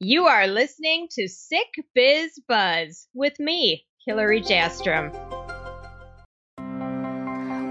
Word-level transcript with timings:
You 0.00 0.26
are 0.26 0.46
listening 0.46 1.08
to 1.12 1.26
Sick 1.26 1.68
Biz 1.94 2.38
Buzz 2.46 3.08
with 3.14 3.40
me, 3.40 3.86
Hillary 4.04 4.42
Jastram. 4.42 5.10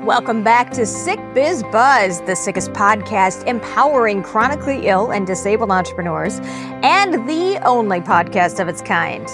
Welcome 0.04 0.44
back 0.44 0.72
to 0.72 0.88
Sick 0.88 1.20
Biz 1.36 1.62
Buzz, 1.72 2.22
the 2.22 2.36
sickest 2.36 2.72
podcast 2.72 3.46
empowering 3.46 4.24
chronically 4.24 4.88
ill 4.88 5.12
and 5.12 5.28
disabled 5.28 5.70
entrepreneurs, 5.70 6.40
and 6.82 7.30
the 7.30 7.60
only 7.64 8.02
podcast 8.02 8.60
of 8.60 8.68
its 8.70 8.82
kind. 8.82 9.28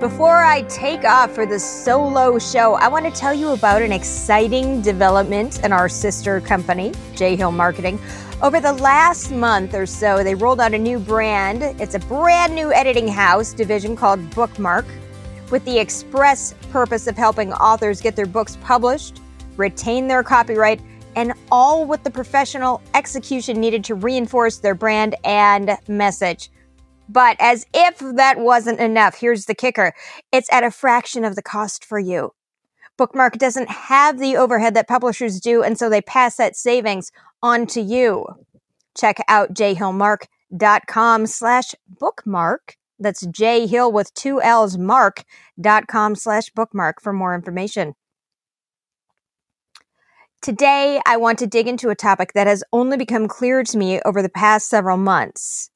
Before 0.00 0.42
I 0.42 0.62
take 0.62 1.04
off 1.04 1.34
for 1.34 1.44
the 1.44 1.60
solo 1.60 2.38
show, 2.38 2.76
I 2.76 2.88
want 2.88 3.04
to 3.04 3.10
tell 3.12 3.34
you 3.34 3.50
about 3.50 3.82
an 3.82 3.92
exciting 3.92 4.80
development 4.80 5.62
in 5.62 5.70
our 5.70 5.88
sister 5.90 6.40
company, 6.40 6.92
J 7.14 7.36
Hill 7.36 7.52
Marketing. 7.52 8.00
Over 8.42 8.58
the 8.58 8.72
last 8.72 9.30
month 9.30 9.72
or 9.72 9.86
so, 9.86 10.24
they 10.24 10.34
rolled 10.34 10.60
out 10.60 10.74
a 10.74 10.78
new 10.78 10.98
brand. 10.98 11.62
It's 11.80 11.94
a 11.94 12.00
brand 12.00 12.56
new 12.56 12.72
editing 12.72 13.06
house 13.06 13.52
division 13.52 13.94
called 13.94 14.18
Bookmark, 14.30 14.84
with 15.52 15.64
the 15.64 15.78
express 15.78 16.52
purpose 16.72 17.06
of 17.06 17.16
helping 17.16 17.52
authors 17.52 18.00
get 18.00 18.16
their 18.16 18.26
books 18.26 18.58
published, 18.60 19.20
retain 19.56 20.08
their 20.08 20.24
copyright, 20.24 20.80
and 21.14 21.34
all 21.52 21.86
with 21.86 22.02
the 22.02 22.10
professional 22.10 22.82
execution 22.94 23.60
needed 23.60 23.84
to 23.84 23.94
reinforce 23.94 24.58
their 24.58 24.74
brand 24.74 25.14
and 25.22 25.78
message. 25.86 26.50
But 27.08 27.36
as 27.38 27.64
if 27.72 28.00
that 28.16 28.40
wasn't 28.40 28.80
enough, 28.80 29.14
here's 29.14 29.44
the 29.44 29.54
kicker 29.54 29.94
it's 30.32 30.52
at 30.52 30.64
a 30.64 30.72
fraction 30.72 31.24
of 31.24 31.36
the 31.36 31.42
cost 31.42 31.84
for 31.84 32.00
you. 32.00 32.32
Bookmark 33.02 33.36
doesn't 33.36 33.68
have 33.68 34.20
the 34.20 34.36
overhead 34.36 34.74
that 34.74 34.86
publishers 34.86 35.40
do, 35.40 35.60
and 35.60 35.76
so 35.76 35.90
they 35.90 36.00
pass 36.00 36.36
that 36.36 36.54
savings 36.54 37.10
on 37.42 37.66
to 37.66 37.80
you. 37.80 38.24
Check 38.96 39.16
out 39.26 39.54
jhillmark.com 39.54 41.26
slash 41.26 41.74
bookmark. 41.88 42.76
That's 43.00 43.26
jhill 43.26 43.92
with 43.92 44.14
two 44.14 44.40
L's 44.40 44.78
mark.com 44.78 46.14
slash 46.14 46.50
bookmark 46.50 47.02
for 47.02 47.12
more 47.12 47.34
information. 47.34 47.94
Today, 50.40 51.00
I 51.04 51.16
want 51.16 51.40
to 51.40 51.48
dig 51.48 51.66
into 51.66 51.90
a 51.90 51.96
topic 51.96 52.34
that 52.34 52.46
has 52.46 52.62
only 52.72 52.96
become 52.96 53.26
clear 53.26 53.64
to 53.64 53.78
me 53.78 54.00
over 54.04 54.22
the 54.22 54.28
past 54.28 54.68
several 54.68 54.96
months. 54.96 55.71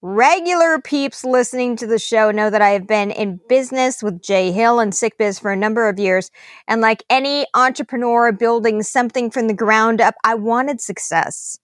Regular 0.00 0.80
peeps 0.80 1.24
listening 1.24 1.74
to 1.74 1.84
the 1.84 1.98
show 1.98 2.30
know 2.30 2.50
that 2.50 2.62
I 2.62 2.68
have 2.68 2.86
been 2.86 3.10
in 3.10 3.40
business 3.48 4.00
with 4.00 4.22
J 4.22 4.52
Hill 4.52 4.78
and 4.78 4.92
SickBiz 4.92 5.40
for 5.40 5.50
a 5.50 5.56
number 5.56 5.88
of 5.88 5.98
years. 5.98 6.30
And 6.68 6.80
like 6.80 7.02
any 7.10 7.48
entrepreneur 7.52 8.30
building 8.30 8.84
something 8.84 9.28
from 9.28 9.48
the 9.48 9.54
ground 9.54 10.00
up, 10.00 10.14
I 10.22 10.36
wanted 10.36 10.80
success. 10.80 11.58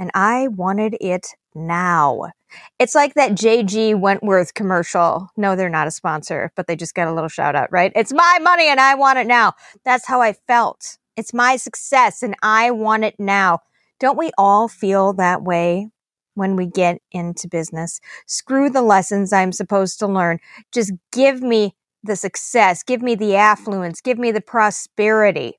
And 0.00 0.10
I 0.12 0.48
wanted 0.48 0.96
it 1.00 1.28
now. 1.54 2.32
It's 2.80 2.96
like 2.96 3.14
that 3.14 3.32
JG 3.32 3.96
Wentworth 3.96 4.54
commercial. 4.54 5.28
No, 5.36 5.54
they're 5.54 5.68
not 5.68 5.86
a 5.86 5.92
sponsor, 5.92 6.50
but 6.56 6.66
they 6.66 6.74
just 6.74 6.96
got 6.96 7.06
a 7.06 7.14
little 7.14 7.28
shout 7.28 7.54
out, 7.54 7.70
right? 7.70 7.92
It's 7.94 8.12
my 8.12 8.40
money 8.42 8.66
and 8.66 8.80
I 8.80 8.96
want 8.96 9.20
it 9.20 9.28
now. 9.28 9.52
That's 9.84 10.08
how 10.08 10.20
I 10.20 10.32
felt. 10.48 10.98
It's 11.16 11.32
my 11.32 11.54
success 11.54 12.24
and 12.24 12.34
I 12.42 12.72
want 12.72 13.04
it 13.04 13.14
now. 13.20 13.60
Don't 14.00 14.18
we 14.18 14.32
all 14.36 14.66
feel 14.66 15.12
that 15.12 15.44
way 15.44 15.92
when 16.34 16.56
we 16.56 16.66
get 16.66 17.00
into 17.10 17.48
business. 17.48 18.00
Screw 18.26 18.70
the 18.70 18.82
lessons 18.82 19.32
I'm 19.32 19.52
supposed 19.52 19.98
to 20.00 20.06
learn. 20.06 20.38
Just 20.72 20.92
give 21.12 21.42
me 21.42 21.74
the 22.02 22.16
success, 22.16 22.82
give 22.82 23.02
me 23.02 23.14
the 23.14 23.36
affluence, 23.36 24.00
give 24.00 24.18
me 24.18 24.32
the 24.32 24.40
prosperity. 24.40 25.58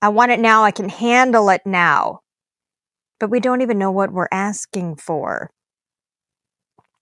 I 0.00 0.08
want 0.08 0.32
it 0.32 0.40
now. 0.40 0.64
I 0.64 0.70
can 0.70 0.88
handle 0.88 1.48
it 1.50 1.62
now. 1.64 2.20
But 3.18 3.30
we 3.30 3.40
don't 3.40 3.62
even 3.62 3.78
know 3.78 3.90
what 3.90 4.12
we're 4.12 4.28
asking 4.30 4.96
for. 4.96 5.50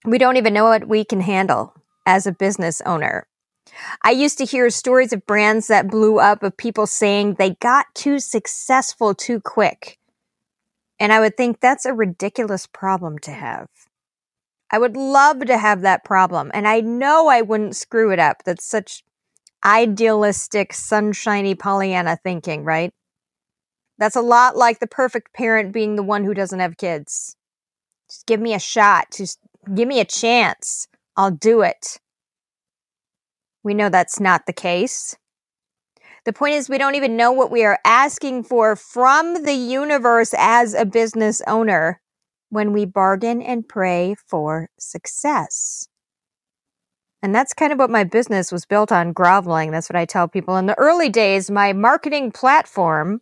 We 0.05 0.17
don't 0.17 0.37
even 0.37 0.53
know 0.53 0.65
what 0.65 0.87
we 0.87 1.03
can 1.03 1.21
handle 1.21 1.73
as 2.05 2.25
a 2.25 2.31
business 2.31 2.81
owner. 2.85 3.27
I 4.03 4.11
used 4.11 4.37
to 4.37 4.45
hear 4.45 4.69
stories 4.69 5.11
of 5.11 5.25
brands 5.25 5.67
that 5.67 5.89
blew 5.89 6.19
up 6.19 6.43
of 6.43 6.55
people 6.55 6.87
saying 6.87 7.33
they 7.33 7.55
got 7.55 7.87
too 7.93 8.19
successful 8.19 9.13
too 9.13 9.41
quick. 9.41 9.97
And 10.99 11.11
I 11.11 11.19
would 11.19 11.35
think 11.37 11.59
that's 11.59 11.85
a 11.85 11.93
ridiculous 11.93 12.67
problem 12.67 13.19
to 13.19 13.31
have. 13.31 13.67
I 14.71 14.79
would 14.79 14.97
love 14.97 15.45
to 15.45 15.57
have 15.57 15.81
that 15.81 16.03
problem. 16.03 16.51
And 16.53 16.67
I 16.67 16.81
know 16.81 17.27
I 17.27 17.41
wouldn't 17.41 17.75
screw 17.75 18.11
it 18.11 18.19
up. 18.19 18.43
That's 18.45 18.65
such 18.65 19.03
idealistic, 19.63 20.73
sunshiny 20.73 21.55
Pollyanna 21.55 22.17
thinking, 22.23 22.63
right? 22.63 22.91
That's 23.97 24.15
a 24.15 24.21
lot 24.21 24.57
like 24.57 24.79
the 24.79 24.87
perfect 24.87 25.33
parent 25.33 25.71
being 25.71 25.95
the 25.95 26.03
one 26.03 26.23
who 26.23 26.33
doesn't 26.33 26.59
have 26.59 26.77
kids. 26.77 27.35
Just 28.09 28.25
give 28.25 28.39
me 28.39 28.53
a 28.53 28.59
shot. 28.59 29.07
Just 29.15 29.39
give 29.73 29.87
me 29.87 29.99
a 29.99 30.05
chance. 30.05 30.87
I'll 31.15 31.31
do 31.31 31.61
it. 31.61 31.99
We 33.63 33.73
know 33.73 33.89
that's 33.89 34.19
not 34.19 34.45
the 34.45 34.53
case. 34.53 35.15
The 36.25 36.33
point 36.33 36.55
is, 36.55 36.69
we 36.69 36.79
don't 36.79 36.95
even 36.95 37.15
know 37.15 37.31
what 37.31 37.51
we 37.51 37.63
are 37.63 37.79
asking 37.85 38.43
for 38.43 38.75
from 38.75 39.43
the 39.43 39.53
universe 39.53 40.33
as 40.37 40.73
a 40.73 40.83
business 40.83 41.41
owner 41.47 42.01
when 42.49 42.73
we 42.73 42.85
bargain 42.85 43.41
and 43.41 43.67
pray 43.67 44.15
for 44.27 44.69
success. 44.79 45.87
And 47.21 47.33
that's 47.33 47.53
kind 47.53 47.71
of 47.71 47.79
what 47.79 47.89
my 47.89 48.03
business 48.03 48.51
was 48.51 48.65
built 48.65 48.91
on 48.91 49.13
groveling. 49.13 49.71
That's 49.71 49.89
what 49.89 49.95
I 49.95 50.05
tell 50.05 50.27
people. 50.27 50.57
In 50.57 50.65
the 50.65 50.77
early 50.77 51.09
days, 51.09 51.49
my 51.49 51.73
marketing 51.73 52.31
platform, 52.31 53.21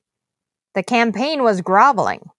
the 0.74 0.84
campaign 0.84 1.44
was 1.44 1.62
groveling. 1.62 2.30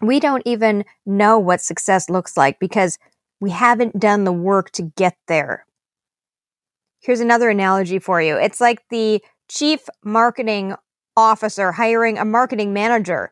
We 0.00 0.20
don't 0.20 0.42
even 0.46 0.84
know 1.04 1.38
what 1.38 1.60
success 1.60 2.08
looks 2.08 2.36
like 2.36 2.58
because 2.58 2.98
we 3.40 3.50
haven't 3.50 3.98
done 3.98 4.24
the 4.24 4.32
work 4.32 4.70
to 4.72 4.82
get 4.82 5.16
there. 5.26 5.66
Here's 7.00 7.20
another 7.20 7.48
analogy 7.48 7.98
for 7.98 8.20
you. 8.20 8.36
It's 8.36 8.60
like 8.60 8.82
the 8.90 9.22
chief 9.48 9.88
marketing 10.04 10.74
officer 11.16 11.72
hiring 11.72 12.18
a 12.18 12.24
marketing 12.24 12.72
manager 12.72 13.30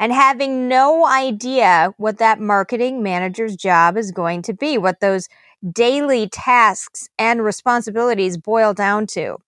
and 0.00 0.12
having 0.12 0.68
no 0.68 1.06
idea 1.06 1.94
what 1.96 2.18
that 2.18 2.40
marketing 2.40 3.02
manager's 3.02 3.56
job 3.56 3.96
is 3.96 4.12
going 4.12 4.42
to 4.42 4.52
be, 4.52 4.78
what 4.78 5.00
those 5.00 5.28
daily 5.72 6.28
tasks 6.28 7.08
and 7.18 7.42
responsibilities 7.42 8.36
boil 8.36 8.74
down 8.74 9.06
to. 9.06 9.38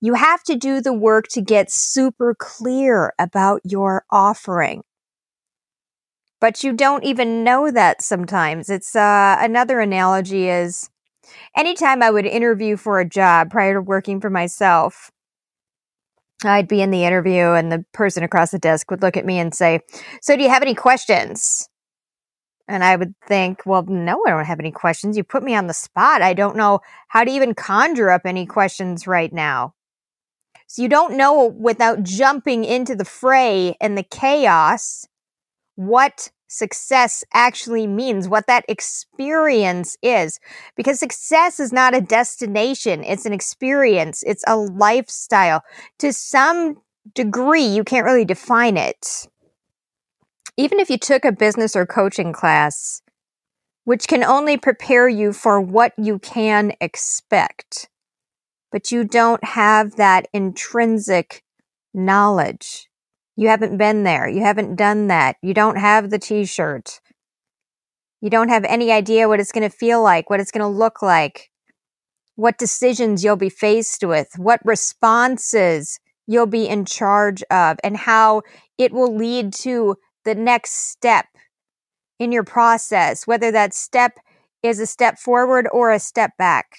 You 0.00 0.14
have 0.14 0.42
to 0.44 0.56
do 0.56 0.80
the 0.80 0.92
work 0.92 1.28
to 1.28 1.40
get 1.40 1.70
super 1.70 2.34
clear 2.34 3.14
about 3.18 3.62
your 3.64 4.04
offering. 4.10 4.82
But 6.38 6.62
you 6.62 6.74
don't 6.74 7.04
even 7.04 7.42
know 7.44 7.70
that 7.70 8.02
sometimes. 8.02 8.68
It's 8.68 8.94
uh, 8.94 9.36
another 9.40 9.80
analogy 9.80 10.48
is 10.50 10.90
anytime 11.56 12.02
I 12.02 12.10
would 12.10 12.26
interview 12.26 12.76
for 12.76 13.00
a 13.00 13.08
job 13.08 13.50
prior 13.50 13.74
to 13.74 13.80
working 13.80 14.20
for 14.20 14.30
myself, 14.30 15.10
I'd 16.44 16.68
be 16.68 16.82
in 16.82 16.90
the 16.90 17.04
interview 17.04 17.52
and 17.52 17.72
the 17.72 17.84
person 17.92 18.22
across 18.22 18.50
the 18.50 18.58
desk 18.58 18.90
would 18.90 19.02
look 19.02 19.16
at 19.16 19.24
me 19.24 19.38
and 19.38 19.54
say, 19.54 19.80
So, 20.20 20.36
do 20.36 20.42
you 20.42 20.48
have 20.48 20.62
any 20.62 20.74
questions? 20.74 21.68
And 22.68 22.84
I 22.84 22.96
would 22.96 23.14
think, 23.26 23.62
Well, 23.64 23.82
no, 23.82 24.22
I 24.26 24.30
don't 24.30 24.44
have 24.44 24.60
any 24.60 24.72
questions. 24.72 25.16
You 25.16 25.24
put 25.24 25.42
me 25.42 25.54
on 25.54 25.66
the 25.66 25.74
spot. 25.74 26.22
I 26.22 26.34
don't 26.34 26.56
know 26.56 26.80
how 27.08 27.24
to 27.24 27.30
even 27.30 27.54
conjure 27.54 28.10
up 28.10 28.22
any 28.24 28.44
questions 28.44 29.06
right 29.06 29.32
now. 29.32 29.74
So, 30.66 30.82
you 30.82 30.88
don't 30.88 31.16
know 31.16 31.46
without 31.46 32.02
jumping 32.02 32.64
into 32.64 32.94
the 32.94 33.04
fray 33.04 33.76
and 33.80 33.96
the 33.96 34.02
chaos 34.02 35.06
what 35.76 36.30
success 36.48 37.24
actually 37.32 37.86
means, 37.86 38.28
what 38.28 38.46
that 38.46 38.64
experience 38.68 39.96
is. 40.02 40.38
Because 40.76 40.98
success 40.98 41.60
is 41.60 41.72
not 41.72 41.94
a 41.94 42.00
destination, 42.00 43.04
it's 43.04 43.26
an 43.26 43.32
experience, 43.32 44.22
it's 44.26 44.44
a 44.46 44.56
lifestyle. 44.56 45.62
To 45.98 46.12
some 46.12 46.82
degree, 47.14 47.64
you 47.64 47.84
can't 47.84 48.06
really 48.06 48.24
define 48.24 48.76
it. 48.76 49.28
Even 50.56 50.80
if 50.80 50.88
you 50.88 50.98
took 50.98 51.24
a 51.24 51.32
business 51.32 51.76
or 51.76 51.86
coaching 51.86 52.32
class, 52.32 53.02
which 53.84 54.08
can 54.08 54.24
only 54.24 54.56
prepare 54.56 55.08
you 55.08 55.32
for 55.32 55.60
what 55.60 55.92
you 55.96 56.18
can 56.18 56.72
expect, 56.80 57.88
but 58.72 58.90
you 58.90 59.04
don't 59.04 59.44
have 59.44 59.96
that 59.96 60.26
intrinsic 60.32 61.44
knowledge. 61.94 62.88
You 63.36 63.48
haven't 63.48 63.76
been 63.76 64.02
there. 64.02 64.26
You 64.28 64.42
haven't 64.42 64.76
done 64.76 65.08
that. 65.08 65.36
You 65.42 65.52
don't 65.52 65.76
have 65.76 66.10
the 66.10 66.18
t 66.18 66.46
shirt. 66.46 67.00
You 68.22 68.30
don't 68.30 68.48
have 68.48 68.64
any 68.64 68.90
idea 68.90 69.28
what 69.28 69.40
it's 69.40 69.52
going 69.52 69.68
to 69.68 69.76
feel 69.76 70.02
like, 70.02 70.30
what 70.30 70.40
it's 70.40 70.50
going 70.50 70.62
to 70.62 70.66
look 70.78 71.02
like, 71.02 71.50
what 72.34 72.58
decisions 72.58 73.22
you'll 73.22 73.36
be 73.36 73.50
faced 73.50 74.02
with, 74.02 74.28
what 74.36 74.60
responses 74.64 76.00
you'll 76.26 76.46
be 76.46 76.66
in 76.66 76.86
charge 76.86 77.42
of, 77.50 77.76
and 77.84 77.96
how 77.96 78.42
it 78.78 78.92
will 78.92 79.14
lead 79.14 79.52
to 79.52 79.96
the 80.24 80.34
next 80.34 80.90
step 80.90 81.26
in 82.18 82.32
your 82.32 82.42
process, 82.42 83.26
whether 83.26 83.52
that 83.52 83.74
step 83.74 84.18
is 84.62 84.80
a 84.80 84.86
step 84.86 85.18
forward 85.18 85.68
or 85.72 85.92
a 85.92 86.00
step 86.00 86.32
back. 86.38 86.78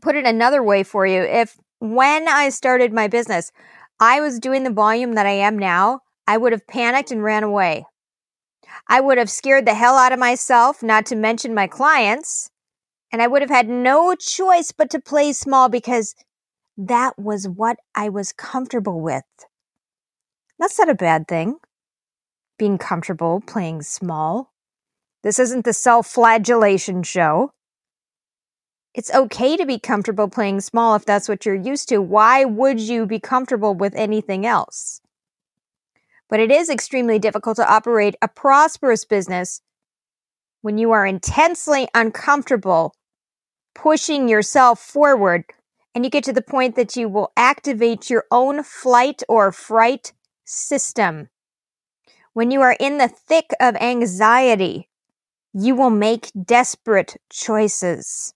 Put 0.00 0.16
it 0.16 0.24
another 0.24 0.62
way 0.62 0.82
for 0.82 1.06
you 1.06 1.22
if 1.22 1.56
when 1.78 2.28
I 2.28 2.48
started 2.50 2.92
my 2.92 3.08
business, 3.08 3.52
I 4.00 4.22
was 4.22 4.40
doing 4.40 4.64
the 4.64 4.70
volume 4.72 5.12
that 5.12 5.26
I 5.26 5.32
am 5.32 5.58
now, 5.58 6.00
I 6.26 6.38
would 6.38 6.52
have 6.52 6.66
panicked 6.66 7.10
and 7.10 7.22
ran 7.22 7.42
away. 7.42 7.84
I 8.88 9.00
would 9.00 9.18
have 9.18 9.28
scared 9.30 9.66
the 9.66 9.74
hell 9.74 9.96
out 9.96 10.12
of 10.12 10.18
myself, 10.18 10.82
not 10.82 11.04
to 11.06 11.16
mention 11.16 11.54
my 11.54 11.66
clients, 11.66 12.50
and 13.12 13.20
I 13.20 13.26
would 13.26 13.42
have 13.42 13.50
had 13.50 13.68
no 13.68 14.14
choice 14.14 14.72
but 14.72 14.88
to 14.90 15.00
play 15.00 15.32
small 15.34 15.68
because 15.68 16.14
that 16.78 17.18
was 17.18 17.46
what 17.46 17.76
I 17.94 18.08
was 18.08 18.32
comfortable 18.32 19.00
with. 19.00 19.24
That's 20.58 20.78
not 20.78 20.88
a 20.88 20.94
bad 20.94 21.28
thing. 21.28 21.56
Being 22.58 22.78
comfortable 22.78 23.42
playing 23.46 23.82
small. 23.82 24.52
This 25.22 25.38
isn't 25.38 25.64
the 25.66 25.72
self 25.74 26.06
flagellation 26.06 27.02
show. 27.02 27.52
It's 28.92 29.14
okay 29.14 29.56
to 29.56 29.64
be 29.64 29.78
comfortable 29.78 30.28
playing 30.28 30.60
small 30.62 30.96
if 30.96 31.04
that's 31.04 31.28
what 31.28 31.46
you're 31.46 31.54
used 31.54 31.88
to. 31.90 31.98
Why 31.98 32.44
would 32.44 32.80
you 32.80 33.06
be 33.06 33.20
comfortable 33.20 33.74
with 33.74 33.94
anything 33.94 34.44
else? 34.44 35.00
But 36.28 36.40
it 36.40 36.50
is 36.50 36.68
extremely 36.68 37.18
difficult 37.18 37.56
to 37.56 37.72
operate 37.72 38.16
a 38.20 38.28
prosperous 38.28 39.04
business 39.04 39.62
when 40.62 40.76
you 40.76 40.90
are 40.90 41.06
intensely 41.06 41.88
uncomfortable 41.94 42.94
pushing 43.74 44.28
yourself 44.28 44.80
forward 44.80 45.44
and 45.94 46.04
you 46.04 46.10
get 46.10 46.24
to 46.24 46.32
the 46.32 46.42
point 46.42 46.76
that 46.76 46.96
you 46.96 47.08
will 47.08 47.32
activate 47.36 48.10
your 48.10 48.24
own 48.30 48.62
flight 48.62 49.22
or 49.28 49.52
fright 49.52 50.12
system. 50.44 51.28
When 52.32 52.50
you 52.50 52.60
are 52.60 52.76
in 52.78 52.98
the 52.98 53.08
thick 53.08 53.50
of 53.60 53.74
anxiety, 53.76 54.88
you 55.52 55.74
will 55.74 55.90
make 55.90 56.30
desperate 56.44 57.16
choices. 57.30 58.34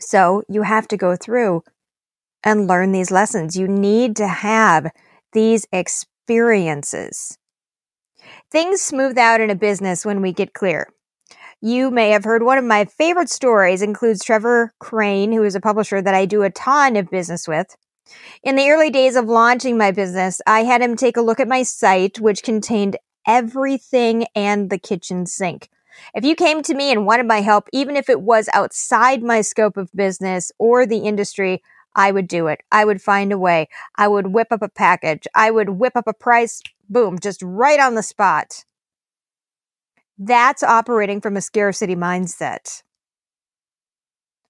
So 0.00 0.42
you 0.48 0.62
have 0.62 0.88
to 0.88 0.96
go 0.96 1.16
through 1.16 1.62
and 2.42 2.66
learn 2.66 2.92
these 2.92 3.10
lessons. 3.10 3.56
You 3.56 3.68
need 3.68 4.16
to 4.16 4.26
have 4.26 4.90
these 5.32 5.66
experiences. 5.72 7.38
Things 8.50 8.82
smooth 8.82 9.18
out 9.18 9.40
in 9.40 9.50
a 9.50 9.54
business 9.54 10.04
when 10.04 10.22
we 10.22 10.32
get 10.32 10.54
clear. 10.54 10.88
You 11.62 11.90
may 11.90 12.10
have 12.10 12.24
heard 12.24 12.42
one 12.42 12.56
of 12.56 12.64
my 12.64 12.86
favorite 12.86 13.28
stories 13.28 13.82
includes 13.82 14.24
Trevor 14.24 14.72
Crane, 14.78 15.32
who 15.32 15.44
is 15.44 15.54
a 15.54 15.60
publisher 15.60 16.00
that 16.00 16.14
I 16.14 16.24
do 16.24 16.42
a 16.42 16.50
ton 16.50 16.96
of 16.96 17.10
business 17.10 17.46
with. 17.46 17.76
In 18.42 18.56
the 18.56 18.70
early 18.70 18.90
days 18.90 19.14
of 19.14 19.26
launching 19.26 19.76
my 19.76 19.90
business, 19.90 20.40
I 20.46 20.64
had 20.64 20.80
him 20.80 20.96
take 20.96 21.18
a 21.18 21.22
look 21.22 21.38
at 21.38 21.48
my 21.48 21.62
site, 21.62 22.18
which 22.18 22.42
contained 22.42 22.96
everything 23.26 24.26
and 24.34 24.70
the 24.70 24.78
kitchen 24.78 25.26
sink. 25.26 25.68
If 26.14 26.24
you 26.24 26.34
came 26.34 26.62
to 26.62 26.74
me 26.74 26.90
and 26.90 27.06
wanted 27.06 27.26
my 27.26 27.40
help, 27.40 27.68
even 27.72 27.96
if 27.96 28.08
it 28.08 28.20
was 28.20 28.48
outside 28.52 29.22
my 29.22 29.40
scope 29.40 29.76
of 29.76 29.92
business 29.94 30.52
or 30.58 30.86
the 30.86 30.98
industry, 30.98 31.62
I 31.94 32.12
would 32.12 32.28
do 32.28 32.46
it. 32.46 32.60
I 32.70 32.84
would 32.84 33.02
find 33.02 33.32
a 33.32 33.38
way. 33.38 33.68
I 33.96 34.08
would 34.08 34.28
whip 34.28 34.48
up 34.50 34.62
a 34.62 34.68
package. 34.68 35.26
I 35.34 35.50
would 35.50 35.70
whip 35.70 35.96
up 35.96 36.06
a 36.06 36.14
price. 36.14 36.62
Boom, 36.88 37.18
just 37.18 37.42
right 37.42 37.80
on 37.80 37.94
the 37.94 38.02
spot. 38.02 38.64
That's 40.18 40.62
operating 40.62 41.20
from 41.20 41.36
a 41.36 41.40
scarcity 41.40 41.96
mindset. 41.96 42.82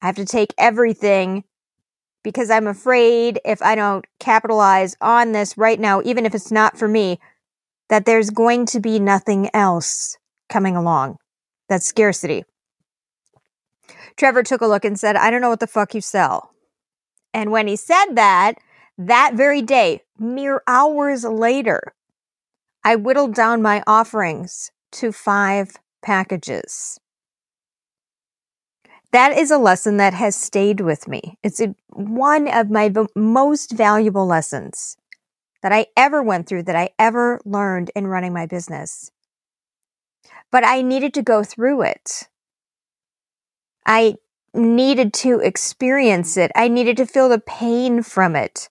I 0.02 0.06
have 0.06 0.16
to 0.16 0.24
take 0.24 0.54
everything 0.58 1.44
because 2.22 2.50
I'm 2.50 2.66
afraid 2.66 3.40
if 3.44 3.62
I 3.62 3.74
don't 3.74 4.04
capitalize 4.18 4.96
on 5.00 5.32
this 5.32 5.56
right 5.56 5.78
now, 5.78 6.02
even 6.04 6.26
if 6.26 6.34
it's 6.34 6.50
not 6.50 6.78
for 6.78 6.88
me, 6.88 7.18
that 7.88 8.04
there's 8.04 8.30
going 8.30 8.66
to 8.66 8.80
be 8.80 8.98
nothing 8.98 9.50
else 9.54 10.16
coming 10.48 10.76
along. 10.76 11.18
That's 11.70 11.86
scarcity. 11.86 12.44
Trevor 14.16 14.42
took 14.42 14.60
a 14.60 14.66
look 14.66 14.84
and 14.84 14.98
said, 14.98 15.14
I 15.14 15.30
don't 15.30 15.40
know 15.40 15.48
what 15.48 15.60
the 15.60 15.68
fuck 15.68 15.94
you 15.94 16.00
sell. 16.00 16.50
And 17.32 17.52
when 17.52 17.68
he 17.68 17.76
said 17.76 18.14
that, 18.16 18.54
that 18.98 19.34
very 19.34 19.62
day, 19.62 20.02
mere 20.18 20.62
hours 20.66 21.24
later, 21.24 21.94
I 22.84 22.96
whittled 22.96 23.34
down 23.34 23.62
my 23.62 23.84
offerings 23.86 24.72
to 24.92 25.12
five 25.12 25.76
packages. 26.02 26.98
That 29.12 29.36
is 29.38 29.52
a 29.52 29.58
lesson 29.58 29.96
that 29.98 30.12
has 30.14 30.34
stayed 30.34 30.80
with 30.80 31.06
me. 31.06 31.38
It's 31.44 31.60
a, 31.60 31.74
one 31.90 32.48
of 32.48 32.68
my 32.68 32.88
v- 32.88 33.06
most 33.14 33.70
valuable 33.70 34.26
lessons 34.26 34.96
that 35.62 35.72
I 35.72 35.86
ever 35.96 36.20
went 36.20 36.48
through, 36.48 36.64
that 36.64 36.76
I 36.76 36.90
ever 36.98 37.40
learned 37.44 37.92
in 37.94 38.08
running 38.08 38.32
my 38.32 38.46
business. 38.46 39.12
But 40.50 40.64
I 40.66 40.82
needed 40.82 41.14
to 41.14 41.22
go 41.22 41.44
through 41.44 41.82
it. 41.82 42.28
I 43.86 44.16
needed 44.52 45.12
to 45.14 45.40
experience 45.40 46.36
it. 46.36 46.50
I 46.54 46.68
needed 46.68 46.96
to 46.98 47.06
feel 47.06 47.28
the 47.28 47.38
pain 47.38 48.02
from 48.02 48.34
it 48.34 48.68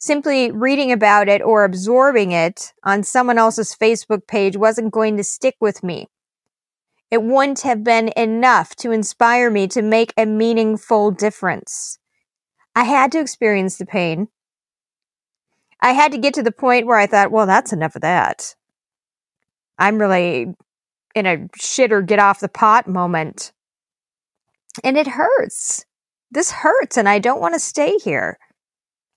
simply 0.00 0.50
reading 0.50 0.90
about 0.90 1.28
it 1.28 1.42
or 1.42 1.62
absorbing 1.62 2.32
it 2.32 2.72
on 2.82 3.02
someone 3.02 3.36
else's 3.36 3.76
Facebook 3.76 4.26
page 4.26 4.56
wasn't 4.56 4.92
going 4.92 5.16
to 5.18 5.22
stick 5.22 5.56
with 5.60 5.82
me. 5.84 6.08
It 7.10 7.22
wouldn't 7.22 7.60
have 7.60 7.84
been 7.84 8.10
enough 8.16 8.74
to 8.76 8.92
inspire 8.92 9.50
me 9.50 9.68
to 9.68 9.82
make 9.82 10.14
a 10.16 10.24
meaningful 10.24 11.10
difference. 11.10 11.98
I 12.74 12.84
had 12.84 13.12
to 13.12 13.20
experience 13.20 13.76
the 13.76 13.84
pain. 13.84 14.28
I 15.82 15.92
had 15.92 16.12
to 16.12 16.18
get 16.18 16.34
to 16.34 16.42
the 16.42 16.52
point 16.52 16.86
where 16.86 16.98
I 16.98 17.06
thought, 17.06 17.30
well, 17.30 17.46
that's 17.46 17.72
enough 17.72 17.94
of 17.94 18.02
that. 18.02 18.54
I'm 19.78 19.98
really 19.98 20.54
in 21.14 21.26
a 21.26 21.48
shit 21.56 21.92
or 21.92 22.02
get 22.02 22.18
off 22.18 22.40
the 22.40 22.48
pot 22.48 22.86
moment. 22.86 23.52
And 24.84 24.96
it 24.96 25.08
hurts. 25.08 25.84
This 26.30 26.52
hurts, 26.52 26.96
and 26.96 27.08
I 27.08 27.18
don't 27.18 27.40
want 27.40 27.54
to 27.54 27.60
stay 27.60 27.96
here. 27.98 28.38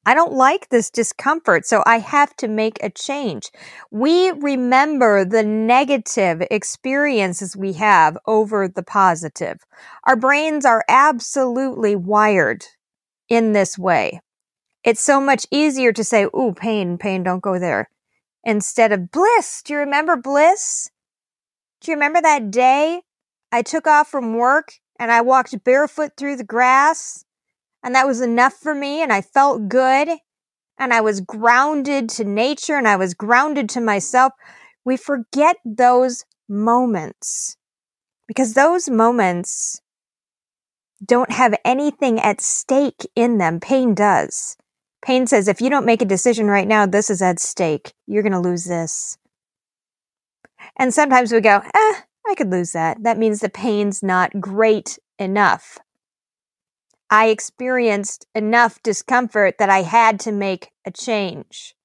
I 0.06 0.14
don't 0.14 0.34
like 0.34 0.68
this 0.68 0.90
discomfort, 0.90 1.66
so 1.66 1.82
I 1.86 2.00
have 2.00 2.36
to 2.38 2.50
make 2.50 2.78
a 2.84 2.90
change. 2.90 3.52
We 3.90 4.32
remember 4.32 5.24
the 5.24 5.44
negative 5.44 6.44
experiences 6.52 7.56
we 7.56 7.74
have 7.74 8.18
over 8.28 8.68
the 8.68 8.84
positive. 8.84 9.60
Our 10.04 10.18
brains 10.18 10.66
are 10.66 10.84
absolutely 10.90 11.96
wired 11.96 12.66
in 13.30 13.54
this 13.54 13.78
way. 13.78 14.20
It's 14.84 15.02
so 15.02 15.22
much 15.22 15.48
easier 15.52 15.94
to 15.94 16.04
say, 16.04 16.26
ooh, 16.26 16.54
pain, 16.54 16.98
pain, 16.98 17.24
don't 17.24 17.42
go 17.42 17.58
there. 17.58 17.90
Instead 18.44 18.92
of 18.92 19.10
bliss. 19.12 19.62
Do 19.64 19.72
you 19.72 19.80
remember 19.80 20.18
bliss? 20.18 20.92
Do 21.84 21.92
you 21.92 21.98
remember 21.98 22.22
that 22.22 22.50
day 22.50 23.02
I 23.52 23.62
took 23.62 23.88
off 23.88 24.08
from 24.08 24.36
work 24.36 24.76
and 24.98 25.12
I 25.12 25.20
walked 25.20 25.64
barefoot 25.66 26.14
through 26.16 26.38
the 26.38 26.44
grass 26.46 27.26
and 27.84 27.94
that 27.94 28.08
was 28.08 28.22
enough 28.22 28.54
for 28.54 28.74
me. 28.74 29.02
And 29.02 29.12
I 29.12 29.22
felt 29.22 29.68
good. 29.68 30.10
And 30.80 30.94
I 30.94 31.02
was 31.02 31.22
grounded 31.22 32.10
to 32.12 32.24
nature 32.24 32.78
and 32.78 32.88
I 32.88 32.96
was 32.96 33.14
grounded 33.14 33.70
to 33.70 33.82
myself. 33.82 34.34
We 34.86 34.98
forget 34.98 35.58
those 35.64 36.26
moments 36.50 37.58
because 38.28 38.54
those 38.54 38.90
moments 38.90 39.82
don't 41.06 41.32
have 41.32 41.54
anything 41.66 42.20
at 42.20 42.42
stake 42.42 43.08
in 43.16 43.38
them. 43.38 43.60
Pain 43.60 43.94
does. 43.94 44.56
Pain 45.04 45.28
says, 45.28 45.50
if 45.50 45.60
you 45.62 45.70
don't 45.70 45.86
make 45.86 46.02
a 46.02 46.06
decision 46.06 46.48
right 46.48 46.68
now, 46.68 46.86
this 46.86 47.10
is 47.10 47.22
at 47.22 47.40
stake. 47.40 47.94
You're 48.08 48.24
going 48.24 48.32
to 48.32 48.40
lose 48.40 48.64
this. 48.66 49.18
And 50.78 50.94
sometimes 50.94 51.32
we 51.32 51.42
go, 51.42 51.62
eh, 51.64 51.94
I 52.28 52.36
could 52.36 52.52
lose 52.52 52.72
that. 52.72 53.04
That 53.04 53.18
means 53.18 53.40
the 53.40 53.50
pain's 53.50 54.02
not 54.02 54.40
great 54.40 54.98
enough. 55.20 55.80
I 57.10 57.28
experienced 57.28 58.26
enough 58.34 58.82
discomfort 58.82 59.58
that 59.60 59.70
I 59.70 59.84
had 59.84 60.20
to 60.22 60.32
make 60.32 60.72
a 60.86 60.92
change. 60.92 61.76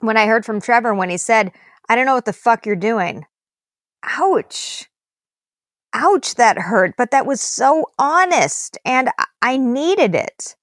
When 0.00 0.16
I 0.16 0.26
heard 0.26 0.44
from 0.44 0.60
Trevor 0.60 0.94
when 0.94 1.10
he 1.10 1.16
said, 1.16 1.52
I 1.88 1.94
don't 1.94 2.06
know 2.06 2.14
what 2.14 2.24
the 2.24 2.32
fuck 2.32 2.66
you're 2.66 2.76
doing. 2.76 3.24
Ouch. 4.02 4.86
Ouch, 5.94 6.34
that 6.34 6.58
hurt, 6.58 6.94
but 6.98 7.10
that 7.10 7.24
was 7.24 7.40
so 7.40 7.86
honest 7.98 8.78
and 8.84 9.10
I 9.40 9.56
needed 9.56 10.14
it. 10.14 10.56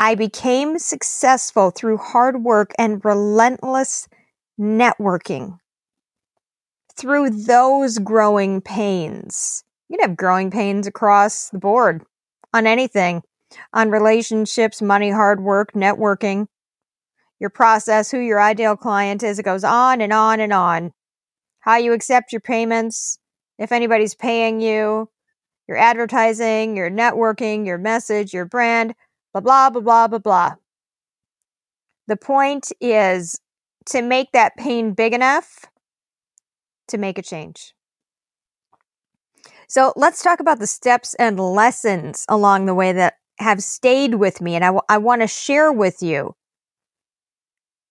I 0.00 0.14
became 0.14 0.78
successful 0.78 1.70
through 1.70 1.98
hard 1.98 2.44
work 2.44 2.72
and 2.78 3.04
relentless 3.04 4.08
networking. 4.58 5.58
Through 6.96 7.30
those 7.30 7.98
growing 7.98 8.60
pains 8.60 9.64
you 9.88 9.96
can 9.96 10.08
have 10.08 10.16
growing 10.16 10.50
pains 10.50 10.86
across 10.86 11.48
the 11.48 11.58
board 11.58 12.04
on 12.52 12.66
anything, 12.66 13.22
on 13.72 13.90
relationships, 13.90 14.82
money, 14.82 15.10
hard 15.10 15.40
work, 15.40 15.72
networking, 15.72 16.46
your 17.40 17.50
process, 17.50 18.10
who 18.10 18.18
your 18.18 18.40
ideal 18.40 18.76
client 18.76 19.22
is. 19.22 19.38
It 19.38 19.44
goes 19.44 19.64
on 19.64 20.00
and 20.00 20.12
on 20.12 20.40
and 20.40 20.52
on. 20.52 20.92
How 21.60 21.76
you 21.76 21.92
accept 21.92 22.32
your 22.32 22.40
payments, 22.40 23.18
if 23.58 23.72
anybody's 23.72 24.14
paying 24.14 24.60
you, 24.60 25.08
your 25.66 25.76
advertising, 25.76 26.76
your 26.76 26.90
networking, 26.90 27.66
your 27.66 27.78
message, 27.78 28.34
your 28.34 28.44
brand, 28.44 28.94
blah, 29.32 29.40
blah, 29.40 29.70
blah, 29.70 29.80
blah, 29.80 30.08
blah, 30.08 30.18
blah. 30.18 30.54
The 32.08 32.16
point 32.16 32.72
is 32.80 33.40
to 33.88 34.02
make 34.02 34.32
that 34.32 34.56
pain 34.56 34.92
big 34.92 35.12
enough 35.14 35.64
to 36.88 36.98
make 36.98 37.18
a 37.18 37.22
change. 37.22 37.74
So 39.68 39.92
let's 39.96 40.22
talk 40.22 40.40
about 40.40 40.58
the 40.58 40.66
steps 40.66 41.14
and 41.14 41.38
lessons 41.38 42.24
along 42.28 42.66
the 42.66 42.74
way 42.74 42.92
that 42.92 43.14
have 43.38 43.62
stayed 43.62 44.14
with 44.14 44.40
me 44.40 44.56
and 44.56 44.64
I, 44.64 44.68
w- 44.68 44.82
I 44.88 44.98
want 44.98 45.22
to 45.22 45.28
share 45.28 45.72
with 45.72 46.02
you 46.02 46.34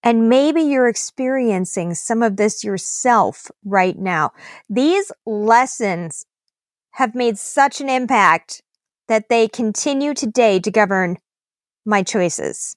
And 0.04 0.30
maybe 0.30 0.62
you're 0.62 0.88
experiencing 0.88 1.94
some 1.94 2.24
of 2.24 2.38
this 2.38 2.64
yourself 2.64 3.52
right 3.66 3.98
now. 3.98 4.32
These 4.70 5.12
lessons 5.26 6.26
have 6.94 7.16
made 7.16 7.38
such 7.38 7.82
an 7.82 7.90
impact 7.90 8.62
that 9.08 9.30
they 9.30 9.48
continue 9.48 10.14
today 10.14 10.60
to 10.60 10.72
govern 10.72 11.18
my 11.86 12.04
choices. 12.04 12.76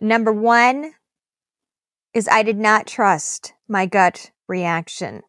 Number 0.00 0.32
one 0.32 0.92
is 2.14 2.28
I 2.28 2.42
did 2.42 2.58
not 2.58 2.86
trust 2.86 3.52
my 3.68 3.86
gut 3.86 4.30
reaction. 4.48 5.22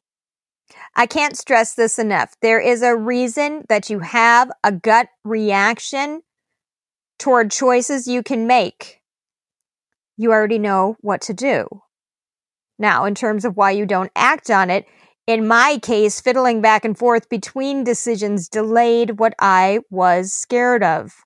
I 0.95 1.07
can't 1.07 1.37
stress 1.37 1.73
this 1.73 1.97
enough. 1.97 2.35
There 2.41 2.59
is 2.59 2.83
a 2.83 2.95
reason 2.95 3.65
that 3.69 3.89
you 3.89 3.99
have 3.99 4.51
a 4.63 4.71
gut 4.71 5.07
reaction 5.23 6.21
toward 7.17 7.51
choices 7.51 8.07
you 8.07 8.21
can 8.21 8.47
make. 8.47 9.01
You 10.17 10.31
already 10.31 10.59
know 10.59 10.97
what 11.01 11.21
to 11.21 11.33
do. 11.33 11.67
Now, 12.77 13.05
in 13.05 13.15
terms 13.15 13.45
of 13.45 13.57
why 13.57 13.71
you 13.71 13.85
don't 13.85 14.11
act 14.15 14.49
on 14.49 14.69
it, 14.69 14.85
in 15.27 15.47
my 15.47 15.79
case, 15.81 16.21
fiddling 16.21 16.61
back 16.61 16.85
and 16.85 16.97
forth 16.97 17.29
between 17.29 17.83
decisions 17.83 18.47
delayed 18.47 19.19
what 19.19 19.33
I 19.39 19.79
was 19.89 20.33
scared 20.33 20.83
of. 20.83 21.23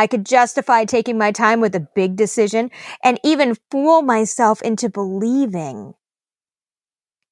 I 0.00 0.06
could 0.06 0.24
justify 0.24 0.86
taking 0.86 1.18
my 1.18 1.30
time 1.30 1.60
with 1.60 1.74
a 1.74 1.86
big 1.94 2.16
decision 2.16 2.70
and 3.04 3.20
even 3.22 3.58
fool 3.70 4.00
myself 4.00 4.62
into 4.62 4.88
believing 4.88 5.92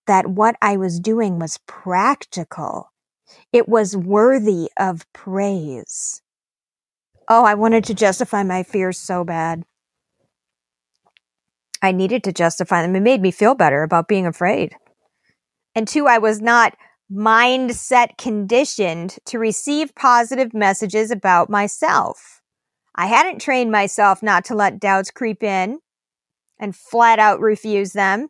that 0.07 0.27
what 0.27 0.55
I 0.61 0.77
was 0.77 1.01
doing 1.01 1.39
was 1.39 1.61
practical. 1.67 2.93
It 3.55 3.71
was 3.71 3.97
worthy 3.97 4.69
of 4.79 5.11
praise. 5.15 6.21
Oh, 7.27 7.43
I 7.47 7.55
wanted 7.55 7.85
to 7.85 7.95
justify 7.95 8.43
my 8.43 8.63
fears 8.63 8.99
so 8.99 9.25
bad. 9.25 9.65
I 11.81 11.91
needed 11.93 12.23
to 12.25 12.35
justify 12.35 12.83
them. 12.83 12.95
It 12.95 13.01
made 13.01 13.23
me 13.23 13.31
feel 13.31 13.55
better 13.55 13.83
about 13.83 14.09
being 14.09 14.27
afraid. 14.27 14.77
And 15.75 15.89
two, 15.89 16.07
I 16.07 16.19
was 16.19 16.43
not 16.43 16.77
mindset 17.11 18.19
conditioned 18.19 19.17
to 19.25 19.39
receive 19.39 19.95
positive 19.95 20.53
messages 20.53 21.11
about 21.11 21.49
myself. 21.49 22.38
I 22.99 23.07
hadn't 23.07 23.41
trained 23.41 23.71
myself 23.71 24.25
not 24.25 24.45
to 24.47 24.57
let 24.57 24.81
doubts 24.81 25.13
creep 25.13 25.45
in 25.45 25.79
and 26.59 26.75
flat 26.75 27.21
out 27.21 27.39
refuse 27.39 27.93
them. 27.93 28.27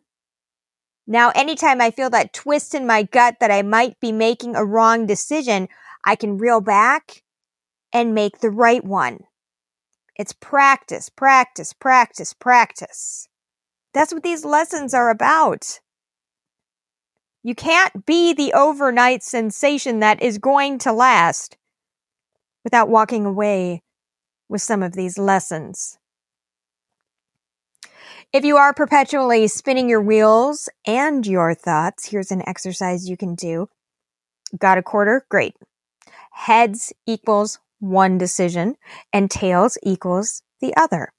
Now, 1.07 1.31
anytime 1.33 1.81
I 1.81 1.89
feel 1.89 2.11
that 2.11 2.33
twist 2.33 2.75
in 2.75 2.85
my 2.85 3.01
gut 3.01 3.37
that 3.39 3.49
I 3.49 3.63
might 3.63 3.99
be 3.99 4.11
making 4.11 4.55
a 4.55 4.63
wrong 4.63 5.07
decision, 5.07 5.69
I 6.05 6.15
can 6.15 6.37
reel 6.37 6.61
back 6.61 7.23
and 7.91 8.13
make 8.13 8.41
the 8.41 8.51
right 8.51 8.85
one. 8.85 9.21
It's 10.15 10.33
practice, 10.33 11.09
practice, 11.09 11.73
practice, 11.73 12.33
practice. 12.33 13.27
That's 13.95 14.13
what 14.13 14.21
these 14.21 14.45
lessons 14.45 14.93
are 14.93 15.09
about. 15.09 15.79
You 17.41 17.55
can't 17.55 18.05
be 18.05 18.33
the 18.33 18.53
overnight 18.53 19.23
sensation 19.23 19.99
that 20.01 20.21
is 20.21 20.37
going 20.37 20.77
to 20.79 20.93
last 20.93 21.57
without 22.63 22.87
walking 22.87 23.25
away 23.25 23.81
with 24.49 24.61
some 24.61 24.83
of 24.83 24.93
these 24.93 25.17
lessons. 25.17 25.97
If 28.33 28.43
you 28.43 28.57
are 28.57 28.73
perpetually 28.73 29.47
spinning 29.47 29.89
your 29.89 30.01
wheels 30.01 30.69
and 30.85 31.25
your 31.25 31.55
thoughts, 31.55 32.07
here's 32.07 32.31
an 32.31 32.47
exercise 32.47 33.09
you 33.09 33.17
can 33.17 33.35
do. 33.35 33.69
Got 34.57 34.77
a 34.77 34.83
quarter? 34.83 35.25
Great. 35.29 35.55
Heads 36.31 36.93
equals 37.07 37.59
one 37.79 38.17
decision 38.17 38.75
and 39.13 39.31
tails 39.31 39.77
equals 39.83 40.43
the 40.61 40.75
other. 40.75 41.11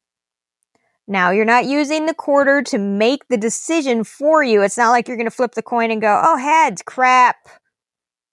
Now, 1.08 1.30
you're 1.30 1.44
not 1.44 1.66
using 1.66 2.06
the 2.06 2.14
quarter 2.14 2.62
to 2.62 2.78
make 2.78 3.26
the 3.28 3.36
decision 3.36 4.04
for 4.04 4.44
you. 4.44 4.62
It's 4.62 4.78
not 4.78 4.90
like 4.90 5.08
you're 5.08 5.16
going 5.16 5.26
to 5.26 5.34
flip 5.34 5.56
the 5.56 5.62
coin 5.62 5.90
and 5.90 6.00
go, 6.00 6.22
oh, 6.24 6.36
heads, 6.36 6.82
crap, 6.82 7.48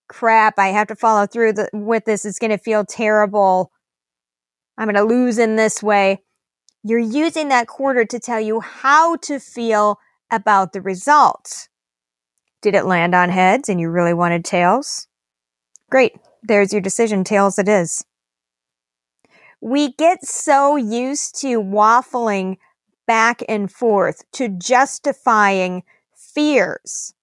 crap. 0.08 0.60
I 0.60 0.68
have 0.68 0.88
to 0.90 0.96
follow 0.96 1.26
through 1.26 1.54
the, 1.54 1.70
with 1.74 2.06
this. 2.06 2.26
It's 2.26 2.38
going 2.38 2.52
to 2.52 2.60
feel 2.60 2.86
terrible. 2.86 3.72
I'm 4.78 4.86
going 4.86 4.96
to 4.96 5.04
lose 5.04 5.38
in 5.38 5.56
this 5.56 5.82
way. 5.82 6.24
You're 6.84 7.00
using 7.00 7.50
that 7.50 7.68
quarter 7.68 8.06
to 8.06 8.20
tell 8.20 8.40
you 8.40 8.60
how 8.60 9.18
to 9.18 9.40
feel 9.40 10.00
about 10.32 10.74
the 10.74 10.82
result. 10.82 11.68
Did 12.62 12.76
it 12.76 12.86
land 12.86 13.16
on 13.16 13.30
heads 13.30 13.70
and 13.70 13.80
you 13.80 13.90
really 13.90 14.14
wanted 14.14 14.46
tails? 14.46 15.08
Great. 15.90 16.14
There's 16.44 16.72
your 16.72 16.82
decision. 16.82 17.24
Tails 17.24 17.58
it 17.58 17.68
is. 17.68 18.06
We 19.62 19.94
get 19.94 20.24
so 20.24 20.76
used 20.76 21.40
to 21.42 21.62
waffling 21.62 22.58
back 23.08 23.42
and 23.48 23.72
forth 23.72 24.24
to 24.34 24.50
justifying 24.50 25.84
fears 26.16 27.14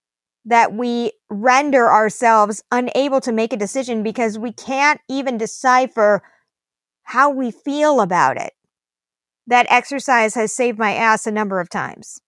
that 0.44 0.72
we 0.72 1.12
render 1.30 1.90
ourselves 1.90 2.62
unable 2.70 3.20
to 3.20 3.32
make 3.32 3.52
a 3.52 3.56
decision 3.56 4.02
because 4.02 4.38
we 4.38 4.52
can't 4.52 5.00
even 5.08 5.38
decipher 5.38 6.22
how 7.04 7.30
we 7.30 7.50
feel 7.50 8.00
about 8.00 8.36
it 8.36 8.52
that 9.46 9.66
exercise 9.68 10.34
has 10.34 10.52
saved 10.52 10.78
my 10.78 10.94
ass 10.94 11.26
a 11.26 11.32
number 11.32 11.60
of 11.60 11.68
times. 11.68 12.20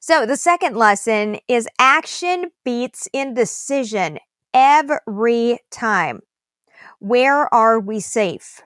So 0.00 0.24
the 0.26 0.36
second 0.36 0.76
lesson 0.76 1.38
is 1.48 1.68
action 1.78 2.50
beats 2.64 3.08
indecision 3.12 4.18
every 4.54 5.58
time. 5.70 6.20
Where 7.00 7.52
are 7.52 7.78
we 7.78 8.00
safe? 8.00 8.62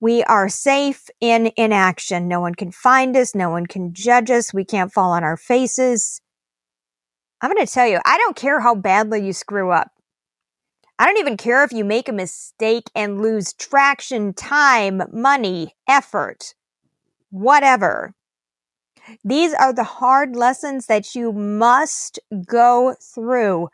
We 0.00 0.22
are 0.24 0.48
safe 0.48 1.10
in 1.20 1.52
inaction. 1.56 2.26
No 2.26 2.40
one 2.40 2.54
can 2.54 2.72
find 2.72 3.16
us. 3.16 3.34
No 3.34 3.50
one 3.50 3.66
can 3.66 3.92
judge 3.92 4.30
us. 4.30 4.54
We 4.54 4.64
can't 4.64 4.92
fall 4.92 5.12
on 5.12 5.24
our 5.24 5.36
faces. 5.36 6.20
I'm 7.42 7.52
going 7.52 7.64
to 7.64 7.72
tell 7.72 7.86
you, 7.86 8.00
I 8.04 8.16
don't 8.18 8.36
care 8.36 8.60
how 8.60 8.74
badly 8.74 9.24
you 9.24 9.32
screw 9.32 9.70
up. 9.70 9.90
I 11.00 11.06
don't 11.06 11.16
even 11.16 11.38
care 11.38 11.64
if 11.64 11.72
you 11.72 11.82
make 11.82 12.10
a 12.10 12.12
mistake 12.12 12.90
and 12.94 13.22
lose 13.22 13.54
traction, 13.54 14.34
time, 14.34 15.02
money, 15.10 15.74
effort, 15.88 16.54
whatever. 17.30 18.12
These 19.24 19.54
are 19.54 19.72
the 19.72 19.82
hard 19.82 20.36
lessons 20.36 20.88
that 20.88 21.14
you 21.14 21.32
must 21.32 22.18
go 22.46 22.96
through 23.00 23.70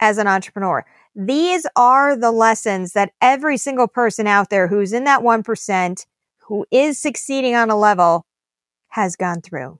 as 0.00 0.18
an 0.18 0.26
entrepreneur. 0.26 0.84
These 1.14 1.68
are 1.76 2.16
the 2.16 2.32
lessons 2.32 2.94
that 2.94 3.12
every 3.20 3.56
single 3.56 3.86
person 3.86 4.26
out 4.26 4.50
there 4.50 4.66
who's 4.66 4.92
in 4.92 5.04
that 5.04 5.22
1%, 5.22 6.06
who 6.48 6.66
is 6.72 6.98
succeeding 6.98 7.54
on 7.54 7.70
a 7.70 7.76
level, 7.76 8.26
has 8.88 9.14
gone 9.14 9.40
through. 9.40 9.78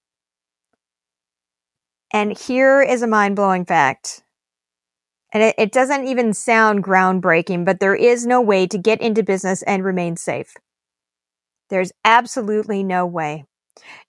And 2.12 2.39
here 2.39 2.81
is 2.81 3.03
a 3.03 3.09
mind 3.09 3.35
blowing 3.35 3.65
fact. 3.65 4.23
And 5.32 5.42
it, 5.42 5.54
it 5.58 5.72
doesn't 5.72 6.06
even 6.06 6.32
sound 6.34 6.82
groundbreaking, 6.82 7.64
but 7.64 7.80
there 7.80 7.94
is 7.94 8.26
no 8.26 8.40
way 8.40 8.66
to 8.66 8.78
get 8.78 9.00
into 9.00 9.22
business 9.22 9.62
and 9.62 9.84
remain 9.84 10.16
safe. 10.16 10.54
There's 11.68 11.92
absolutely 12.04 12.82
no 12.82 13.06
way. 13.06 13.44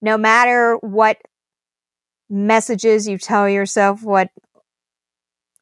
No 0.02 0.18
matter 0.18 0.78
what 0.82 1.18
messages 2.30 3.08
you 3.08 3.18
tell 3.18 3.48
yourself, 3.48 4.02
what 4.04 4.30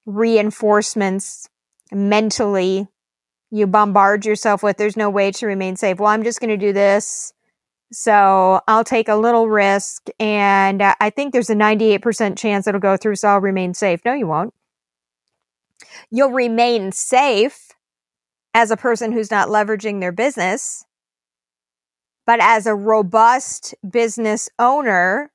reinforcements 0.06 1.50
mentally 1.92 2.88
you 3.52 3.68
bombard 3.68 4.26
yourself 4.26 4.64
with, 4.64 4.78
there's 4.78 4.98
no 4.98 5.10
way 5.10 5.32
to 5.32 5.48
remain 5.48 5.76
safe. 5.76 6.00
Well, 6.00 6.10
I'm 6.10 6.24
just 6.24 6.40
going 6.40 6.52
to 6.52 6.58
do 6.58 6.72
this. 6.72 7.34
So 7.92 8.62
I'll 8.68 8.84
take 8.84 9.10
a 9.10 9.16
little 9.16 9.50
risk 9.50 10.08
and 10.20 10.84
I 10.84 11.10
think 11.10 11.34
there's 11.34 11.50
a 11.50 11.56
98% 11.56 12.38
chance 12.38 12.68
it'll 12.68 12.80
go 12.80 12.98
through. 12.98 13.16
So 13.16 13.30
I'll 13.30 13.42
remain 13.42 13.74
safe. 13.74 14.02
No, 14.06 14.14
you 14.14 14.28
won't. 14.28 14.54
You'll 16.10 16.32
remain 16.32 16.92
safe 16.92 17.70
as 18.54 18.72
a 18.72 18.78
person 18.78 19.12
who's 19.12 19.32
not 19.32 19.50
leveraging 19.50 20.00
their 20.00 20.12
business. 20.12 20.86
But 22.26 22.40
as 22.42 22.68
a 22.68 22.76
robust 22.76 23.74
business 23.90 24.50
owner 24.60 25.32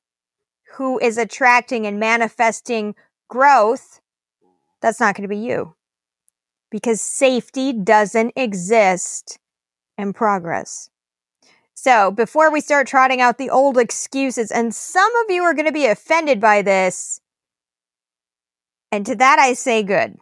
who 0.75 0.99
is 0.99 1.19
attracting 1.19 1.87
and 1.87 1.99
manifesting 1.99 2.95
growth, 3.29 4.01
that's 4.81 5.01
not 5.01 5.17
going 5.17 5.23
to 5.23 5.29
be 5.29 5.39
you 5.39 5.75
because 6.71 7.01
safety 7.01 7.73
doesn't 7.73 8.33
exist 8.35 9.39
in 9.97 10.13
progress. 10.13 10.91
So 11.75 12.11
before 12.11 12.51
we 12.51 12.61
start 12.61 12.87
trotting 12.87 13.21
out 13.21 13.39
the 13.39 13.51
old 13.51 13.79
excuses, 13.79 14.51
and 14.51 14.75
some 14.75 15.15
of 15.17 15.31
you 15.31 15.43
are 15.43 15.55
going 15.55 15.67
to 15.67 15.73
be 15.73 15.87
offended 15.87 16.41
by 16.41 16.63
this, 16.63 17.21
and 18.91 19.07
to 19.07 19.15
that 19.17 19.39
I 19.39 19.53
say 19.53 19.83
good. 19.83 20.19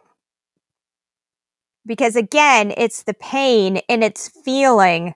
Because 1.85 2.15
again, 2.15 2.73
it's 2.77 3.03
the 3.03 3.13
pain 3.13 3.81
and 3.89 4.03
it's 4.03 4.29
feeling. 4.43 5.13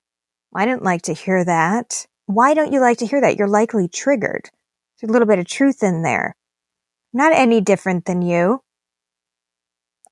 I 0.54 0.66
didn't 0.66 0.84
like 0.84 1.04
to 1.04 1.14
hear 1.14 1.46
that. 1.46 2.06
Why 2.26 2.54
don't 2.54 2.74
you 2.74 2.82
like 2.82 2.98
to 2.98 3.06
hear 3.06 3.22
that? 3.22 3.38
You're 3.38 3.48
likely 3.48 3.88
triggered. 3.88 4.50
There's 5.00 5.10
a 5.10 5.14
little 5.14 5.28
bit 5.28 5.40
of 5.40 5.46
truth 5.46 5.82
in 5.82 6.02
there. 6.02 6.36
Not 7.14 7.32
any 7.32 7.62
different 7.62 8.06
than 8.06 8.22
you. 8.22 8.62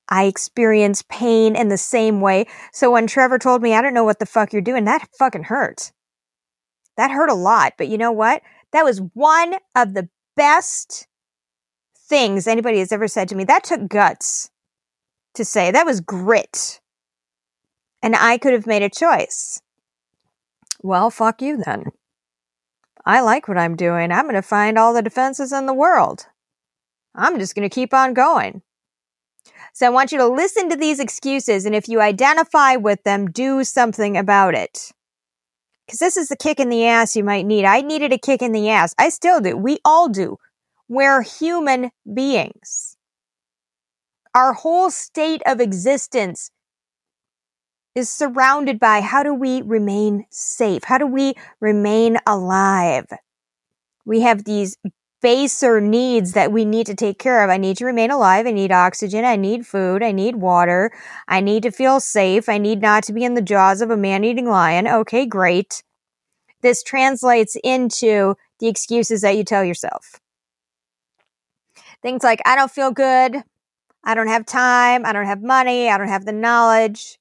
I 0.08 0.24
experience 0.24 1.02
pain 1.08 1.56
in 1.56 1.68
the 1.68 1.76
same 1.76 2.20
way. 2.20 2.46
So 2.72 2.92
when 2.92 3.06
Trevor 3.06 3.38
told 3.38 3.60
me, 3.60 3.74
I 3.74 3.82
don't 3.82 3.94
know 3.94 4.04
what 4.04 4.18
the 4.18 4.26
fuck 4.26 4.52
you're 4.52 4.62
doing, 4.62 4.84
that 4.84 5.08
fucking 5.18 5.44
hurt. 5.44 5.92
That 6.96 7.10
hurt 7.10 7.28
a 7.28 7.34
lot. 7.34 7.74
But 7.76 7.88
you 7.88 7.98
know 7.98 8.12
what? 8.12 8.42
That 8.72 8.84
was 8.84 9.02
one 9.14 9.56
of 9.74 9.94
the 9.94 10.08
best 10.36 11.06
things 12.08 12.46
anybody 12.46 12.78
has 12.78 12.92
ever 12.92 13.08
said 13.08 13.28
to 13.28 13.34
me. 13.34 13.44
That 13.44 13.64
took 13.64 13.88
guts 13.88 14.50
to 15.36 15.44
say. 15.44 15.70
That 15.70 15.86
was 15.86 16.00
grit. 16.00 16.80
And 18.02 18.14
I 18.14 18.38
could 18.38 18.52
have 18.52 18.66
made 18.66 18.82
a 18.82 18.90
choice. 18.90 19.62
Well, 20.82 21.10
fuck 21.10 21.40
you 21.40 21.62
then. 21.64 21.86
I 23.04 23.20
like 23.20 23.48
what 23.48 23.58
I'm 23.58 23.76
doing. 23.76 24.10
I'm 24.10 24.24
going 24.24 24.34
to 24.34 24.42
find 24.42 24.76
all 24.76 24.92
the 24.92 25.02
defenses 25.02 25.52
in 25.52 25.66
the 25.66 25.74
world. 25.74 26.26
I'm 27.14 27.38
just 27.38 27.54
going 27.54 27.68
to 27.68 27.74
keep 27.74 27.94
on 27.94 28.14
going. 28.14 28.62
So 29.72 29.86
I 29.86 29.90
want 29.90 30.10
you 30.10 30.18
to 30.18 30.26
listen 30.26 30.68
to 30.70 30.76
these 30.76 31.00
excuses. 31.00 31.66
And 31.66 31.74
if 31.74 31.88
you 31.88 32.00
identify 32.00 32.76
with 32.76 33.02
them, 33.04 33.30
do 33.30 33.62
something 33.62 34.16
about 34.16 34.54
it. 34.54 34.90
Because 35.86 36.00
this 36.00 36.16
is 36.16 36.28
the 36.28 36.36
kick 36.36 36.58
in 36.58 36.68
the 36.68 36.84
ass 36.86 37.14
you 37.14 37.22
might 37.22 37.46
need. 37.46 37.64
I 37.64 37.80
needed 37.80 38.12
a 38.12 38.18
kick 38.18 38.42
in 38.42 38.52
the 38.52 38.70
ass. 38.70 38.94
I 38.98 39.08
still 39.08 39.40
do. 39.40 39.56
We 39.56 39.78
all 39.84 40.08
do. 40.08 40.38
We're 40.88 41.22
human 41.22 41.90
beings. 42.12 42.95
Our 44.36 44.52
whole 44.52 44.90
state 44.90 45.40
of 45.46 45.62
existence 45.62 46.50
is 47.94 48.10
surrounded 48.10 48.78
by 48.78 49.00
how 49.00 49.22
do 49.22 49.32
we 49.32 49.62
remain 49.62 50.26
safe? 50.28 50.84
How 50.84 50.98
do 50.98 51.06
we 51.06 51.32
remain 51.58 52.18
alive? 52.26 53.06
We 54.04 54.20
have 54.20 54.44
these 54.44 54.76
baser 55.22 55.80
needs 55.80 56.32
that 56.32 56.52
we 56.52 56.66
need 56.66 56.84
to 56.84 56.94
take 56.94 57.18
care 57.18 57.42
of. 57.42 57.48
I 57.48 57.56
need 57.56 57.78
to 57.78 57.86
remain 57.86 58.10
alive. 58.10 58.46
I 58.46 58.50
need 58.50 58.72
oxygen. 58.72 59.24
I 59.24 59.36
need 59.36 59.66
food. 59.66 60.02
I 60.02 60.12
need 60.12 60.36
water. 60.36 60.92
I 61.26 61.40
need 61.40 61.62
to 61.62 61.70
feel 61.70 61.98
safe. 61.98 62.46
I 62.46 62.58
need 62.58 62.82
not 62.82 63.04
to 63.04 63.14
be 63.14 63.24
in 63.24 63.32
the 63.32 63.40
jaws 63.40 63.80
of 63.80 63.90
a 63.90 63.96
man 63.96 64.22
eating 64.22 64.50
lion. 64.50 64.86
Okay, 64.86 65.24
great. 65.24 65.82
This 66.60 66.82
translates 66.82 67.56
into 67.64 68.34
the 68.58 68.68
excuses 68.68 69.22
that 69.22 69.38
you 69.38 69.44
tell 69.44 69.64
yourself. 69.64 70.20
Things 72.02 72.22
like, 72.22 72.42
I 72.44 72.54
don't 72.54 72.70
feel 72.70 72.90
good. 72.90 73.42
I 74.06 74.14
don't 74.14 74.28
have 74.28 74.46
time. 74.46 75.04
I 75.04 75.12
don't 75.12 75.26
have 75.26 75.42
money. 75.42 75.90
I 75.90 75.98
don't 75.98 76.08
have 76.08 76.24
the 76.24 76.32
knowledge. 76.32 77.18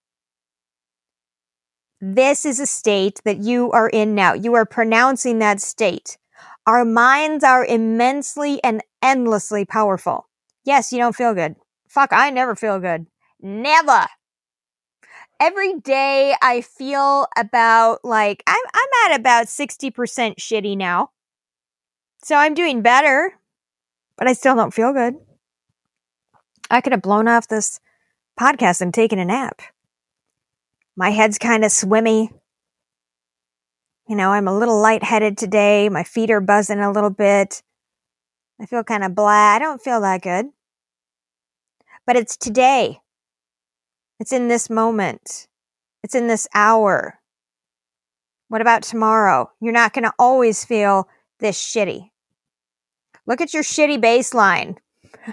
This 2.00 2.46
is 2.46 2.60
a 2.60 2.68
state 2.68 3.20
that 3.26 3.40
you 3.40 3.72
are 3.72 3.90
in 3.90 4.14
now. 4.14 4.34
You 4.34 4.54
are 4.54 4.66
pronouncing 4.66 5.40
that 5.40 5.60
state. 5.60 6.20
Our 6.68 6.86
minds 6.86 7.44
are 7.44 7.66
immensely 7.66 8.64
and 8.64 8.84
endlessly 9.02 9.66
powerful. 9.66 10.30
Yes, 10.64 10.94
you 10.94 11.00
don't 11.00 11.16
feel 11.16 11.34
good. 11.34 11.56
Fuck, 11.88 12.10
I 12.12 12.30
never 12.30 12.56
feel 12.56 12.80
good. 12.80 13.08
Never. 13.42 14.06
Every 15.40 15.80
day 15.80 16.36
I 16.42 16.62
feel 16.62 17.28
about 17.36 18.06
like 18.06 18.44
I'm 18.46 18.64
I'm 18.74 19.12
at 19.12 19.20
about 19.20 19.48
60% 19.48 19.92
shitty 20.36 20.78
now. 20.78 21.10
So 22.24 22.36
I'm 22.36 22.54
doing 22.54 22.82
better, 22.84 23.34
but 24.18 24.28
I 24.28 24.34
still 24.34 24.56
don't 24.56 24.74
feel 24.74 24.94
good. 24.94 25.16
I 26.70 26.82
could 26.82 26.94
have 26.94 27.02
blown 27.02 27.28
off 27.28 27.48
this 27.48 27.80
podcast 28.40 28.82
and 28.82 28.94
taken 28.94 29.20
a 29.20 29.26
nap. 29.26 29.62
My 30.96 31.10
head's 31.10 31.38
kind 31.38 31.66
of 31.66 31.72
swimmy. 31.72 32.32
You 34.08 34.16
know, 34.16 34.32
I'm 34.32 34.48
a 34.48 34.58
little 34.58 34.80
lightheaded 34.80 35.38
today. 35.38 35.90
My 35.90 36.04
feet 36.04 36.32
are 36.32 36.42
buzzing 36.42 36.80
a 36.80 36.92
little 36.92 37.10
bit. 37.10 37.64
I 38.60 38.66
feel 38.66 38.84
kind 38.84 39.04
of 39.04 39.16
blah. 39.16 39.30
I 39.30 39.60
don't 39.60 39.82
feel 39.82 40.02
that 40.02 40.22
good. 40.22 40.48
But 42.06 42.16
it's 42.16 42.38
today. 42.38 43.02
It's 44.20 44.32
in 44.32 44.48
this 44.48 44.70
moment. 44.70 45.48
It's 46.04 46.16
in 46.16 46.28
this 46.28 46.48
hour. 46.54 47.20
What 48.48 48.62
about 48.62 48.84
tomorrow? 48.84 49.52
You're 49.60 49.74
not 49.74 49.94
going 49.94 50.04
to 50.04 50.14
always 50.20 50.64
feel 50.64 51.10
this 51.40 51.62
shitty. 51.62 52.12
Look 53.26 53.42
at 53.42 53.54
your 53.54 53.64
shitty 53.64 54.00
baseline. 54.00 54.78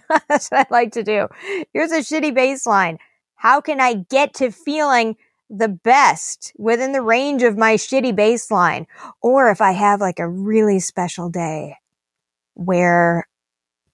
That's 0.29 0.49
what 0.49 0.61
I 0.61 0.67
like 0.71 0.93
to 0.93 1.03
do. 1.03 1.29
Here's 1.73 1.93
a 1.93 1.99
shitty 1.99 2.37
baseline. 2.37 2.99
How 3.37 3.61
can 3.61 3.81
I 3.81 3.95
get 3.95 4.35
to 4.35 4.51
feeling 4.51 5.17
the 5.53 5.69
best 5.69 6.53
within 6.57 6.93
the 6.93 7.03
range 7.03 7.43
of 7.43 7.59
my 7.59 7.75
shitty 7.75 8.17
baseline. 8.17 8.87
Or 9.21 9.51
if 9.51 9.61
I 9.61 9.73
have 9.73 10.01
like 10.01 10.19
a 10.19 10.29
really 10.29 10.81
special 10.81 11.29
day 11.29 11.77
where, 12.55 13.29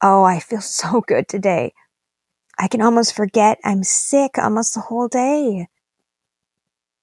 oh, 0.03 0.25
I 0.25 0.41
feel 0.41 0.61
so 0.63 1.03
good 1.07 1.29
today. 1.29 1.75
I 2.59 2.69
can 2.69 2.81
almost 2.81 3.15
forget 3.15 3.59
I'm 3.65 3.85
sick 3.85 4.39
almost 4.39 4.75
the 4.75 4.81
whole 4.81 5.09
day. 5.09 5.69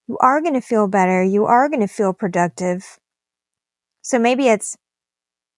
You 0.08 0.18
are 0.20 0.42
going 0.42 0.54
to 0.54 0.62
feel 0.62 0.88
better. 0.88 1.24
You 1.24 1.46
are 1.46 1.68
going 1.70 1.82
to 1.82 1.88
feel 1.88 2.14
productive. 2.14 3.00
So 4.02 4.20
maybe 4.20 4.48
it's, 4.48 4.78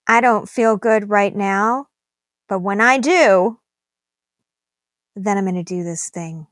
I 0.08 0.20
don't 0.22 0.48
feel 0.48 0.76
good 0.76 1.10
right 1.10 1.36
now, 1.36 1.87
but 2.48 2.60
when 2.60 2.80
I 2.80 2.98
do, 2.98 3.58
then 5.14 5.36
I'm 5.36 5.44
going 5.44 5.54
to 5.54 5.62
do 5.62 5.84
this 5.84 6.10
thing. 6.10 6.46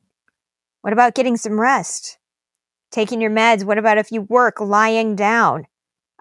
What 0.82 0.92
about 0.92 1.14
getting 1.14 1.36
some 1.36 1.60
rest? 1.60 2.18
taking 2.90 3.20
your 3.20 3.30
meds. 3.30 3.64
What 3.64 3.78
about 3.78 3.98
if 3.98 4.12
you 4.12 4.22
work 4.22 4.60
lying 4.60 5.16
down? 5.16 5.66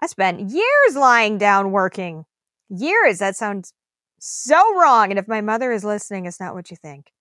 I 0.00 0.06
spent 0.06 0.50
years 0.50 0.94
lying 0.94 1.38
down 1.38 1.72
working. 1.72 2.24
Years. 2.68 3.18
That 3.18 3.36
sounds 3.36 3.72
so 4.18 4.56
wrong. 4.78 5.10
And 5.10 5.18
if 5.18 5.28
my 5.28 5.40
mother 5.40 5.72
is 5.72 5.84
listening, 5.84 6.26
it's 6.26 6.40
not 6.40 6.54
what 6.54 6.70
you 6.70 6.76
think. 6.76 7.12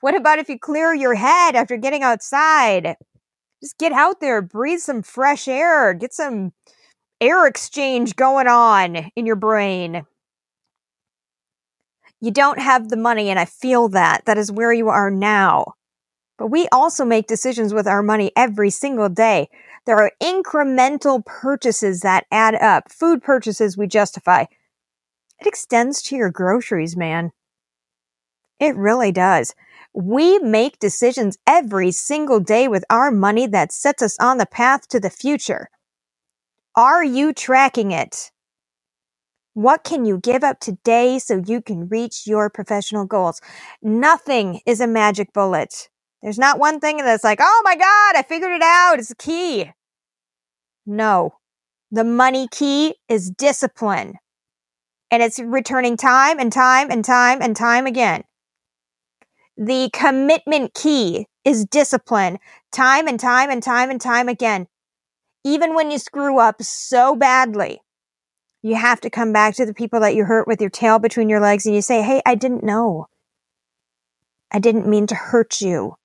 What 0.00 0.16
about 0.16 0.38
if 0.38 0.48
you 0.48 0.58
clear 0.58 0.94
your 0.94 1.14
head 1.14 1.54
after 1.54 1.76
getting 1.76 2.02
outside? 2.02 2.96
Just 3.62 3.78
get 3.78 3.92
out 3.92 4.20
there, 4.20 4.42
breathe 4.42 4.80
some 4.80 5.02
fresh 5.02 5.46
air, 5.46 5.94
get 5.94 6.12
some 6.12 6.52
air 7.20 7.46
exchange 7.46 8.16
going 8.16 8.48
on 8.48 9.10
in 9.14 9.26
your 9.26 9.36
brain. 9.36 10.04
You 12.22 12.30
don't 12.30 12.60
have 12.60 12.88
the 12.88 12.96
money, 12.96 13.30
and 13.30 13.38
I 13.40 13.44
feel 13.44 13.88
that. 13.88 14.26
That 14.26 14.38
is 14.38 14.52
where 14.52 14.72
you 14.72 14.88
are 14.88 15.10
now. 15.10 15.74
But 16.38 16.46
we 16.52 16.68
also 16.70 17.04
make 17.04 17.26
decisions 17.26 17.74
with 17.74 17.88
our 17.88 18.00
money 18.00 18.30
every 18.36 18.70
single 18.70 19.08
day. 19.08 19.48
There 19.86 19.98
are 19.98 20.12
incremental 20.22 21.26
purchases 21.26 22.00
that 22.02 22.26
add 22.30 22.54
up, 22.54 22.92
food 22.92 23.24
purchases 23.24 23.76
we 23.76 23.88
justify. 23.88 24.42
It 25.40 25.48
extends 25.48 26.00
to 26.02 26.16
your 26.16 26.30
groceries, 26.30 26.96
man. 26.96 27.32
It 28.60 28.76
really 28.76 29.10
does. 29.10 29.52
We 29.92 30.38
make 30.38 30.78
decisions 30.78 31.38
every 31.44 31.90
single 31.90 32.38
day 32.38 32.68
with 32.68 32.84
our 32.88 33.10
money 33.10 33.48
that 33.48 33.72
sets 33.72 34.00
us 34.00 34.16
on 34.20 34.38
the 34.38 34.46
path 34.46 34.86
to 34.90 35.00
the 35.00 35.10
future. 35.10 35.68
Are 36.76 37.02
you 37.02 37.32
tracking 37.32 37.90
it? 37.90 38.30
What 39.54 39.84
can 39.84 40.06
you 40.06 40.18
give 40.18 40.44
up 40.44 40.60
today 40.60 41.18
so 41.18 41.42
you 41.44 41.60
can 41.60 41.88
reach 41.88 42.26
your 42.26 42.48
professional 42.48 43.04
goals? 43.04 43.40
Nothing 43.82 44.60
is 44.64 44.80
a 44.80 44.86
magic 44.86 45.32
bullet. 45.34 45.88
There's 46.22 46.38
not 46.38 46.58
one 46.58 46.80
thing 46.80 46.98
that's 46.98 47.24
like, 47.24 47.40
oh 47.42 47.62
my 47.64 47.76
God, 47.76 48.16
I 48.16 48.24
figured 48.26 48.52
it 48.52 48.62
out. 48.62 48.98
It's 48.98 49.10
a 49.10 49.16
key. 49.16 49.72
No. 50.86 51.34
The 51.90 52.04
money 52.04 52.48
key 52.50 52.94
is 53.08 53.30
discipline. 53.30 54.14
And 55.10 55.22
it's 55.22 55.38
returning 55.38 55.98
time 55.98 56.38
and 56.38 56.50
time 56.50 56.90
and 56.90 57.04
time 57.04 57.42
and 57.42 57.54
time 57.54 57.86
again. 57.86 58.24
The 59.58 59.90
commitment 59.92 60.72
key 60.72 61.26
is 61.44 61.66
discipline, 61.66 62.38
time 62.72 63.06
and 63.06 63.20
time 63.20 63.50
and 63.50 63.62
time 63.62 63.90
and 63.90 64.00
time 64.00 64.28
again. 64.28 64.68
Even 65.44 65.74
when 65.74 65.90
you 65.90 65.98
screw 65.98 66.38
up 66.38 66.62
so 66.62 67.14
badly, 67.14 67.80
you 68.62 68.76
have 68.76 69.00
to 69.00 69.10
come 69.10 69.32
back 69.32 69.54
to 69.56 69.66
the 69.66 69.74
people 69.74 70.00
that 70.00 70.14
you 70.14 70.24
hurt 70.24 70.46
with 70.46 70.60
your 70.60 70.70
tail 70.70 70.98
between 70.98 71.28
your 71.28 71.40
legs 71.40 71.66
and 71.66 71.74
you 71.74 71.82
say, 71.82 72.02
Hey, 72.02 72.22
I 72.24 72.34
didn't 72.34 72.62
know. 72.62 73.06
I 74.50 74.58
didn't 74.58 74.86
mean 74.86 75.06
to 75.08 75.14
hurt 75.14 75.60
you 75.60 75.96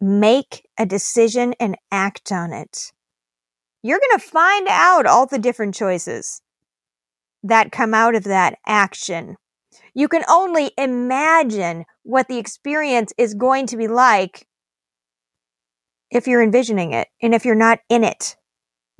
make 0.00 0.68
a 0.78 0.84
decision 0.84 1.54
and 1.58 1.76
act 1.90 2.30
on 2.30 2.52
it. 2.52 2.92
You're 3.82 4.00
going 4.00 4.18
to 4.18 4.26
find 4.26 4.66
out 4.68 5.06
all 5.06 5.26
the 5.26 5.38
different 5.38 5.74
choices 5.74 6.42
that 7.42 7.72
come 7.72 7.94
out 7.94 8.14
of 8.14 8.24
that 8.24 8.58
action. 8.66 9.36
You 9.94 10.08
can 10.08 10.24
only 10.28 10.72
imagine 10.76 11.84
what 12.02 12.28
the 12.28 12.38
experience 12.38 13.12
is 13.16 13.34
going 13.34 13.66
to 13.68 13.76
be 13.76 13.88
like 13.88 14.46
if 16.10 16.26
you're 16.26 16.42
envisioning 16.42 16.92
it. 16.92 17.08
And 17.22 17.34
if 17.34 17.44
you're 17.44 17.54
not 17.54 17.80
in 17.88 18.04
it, 18.04 18.36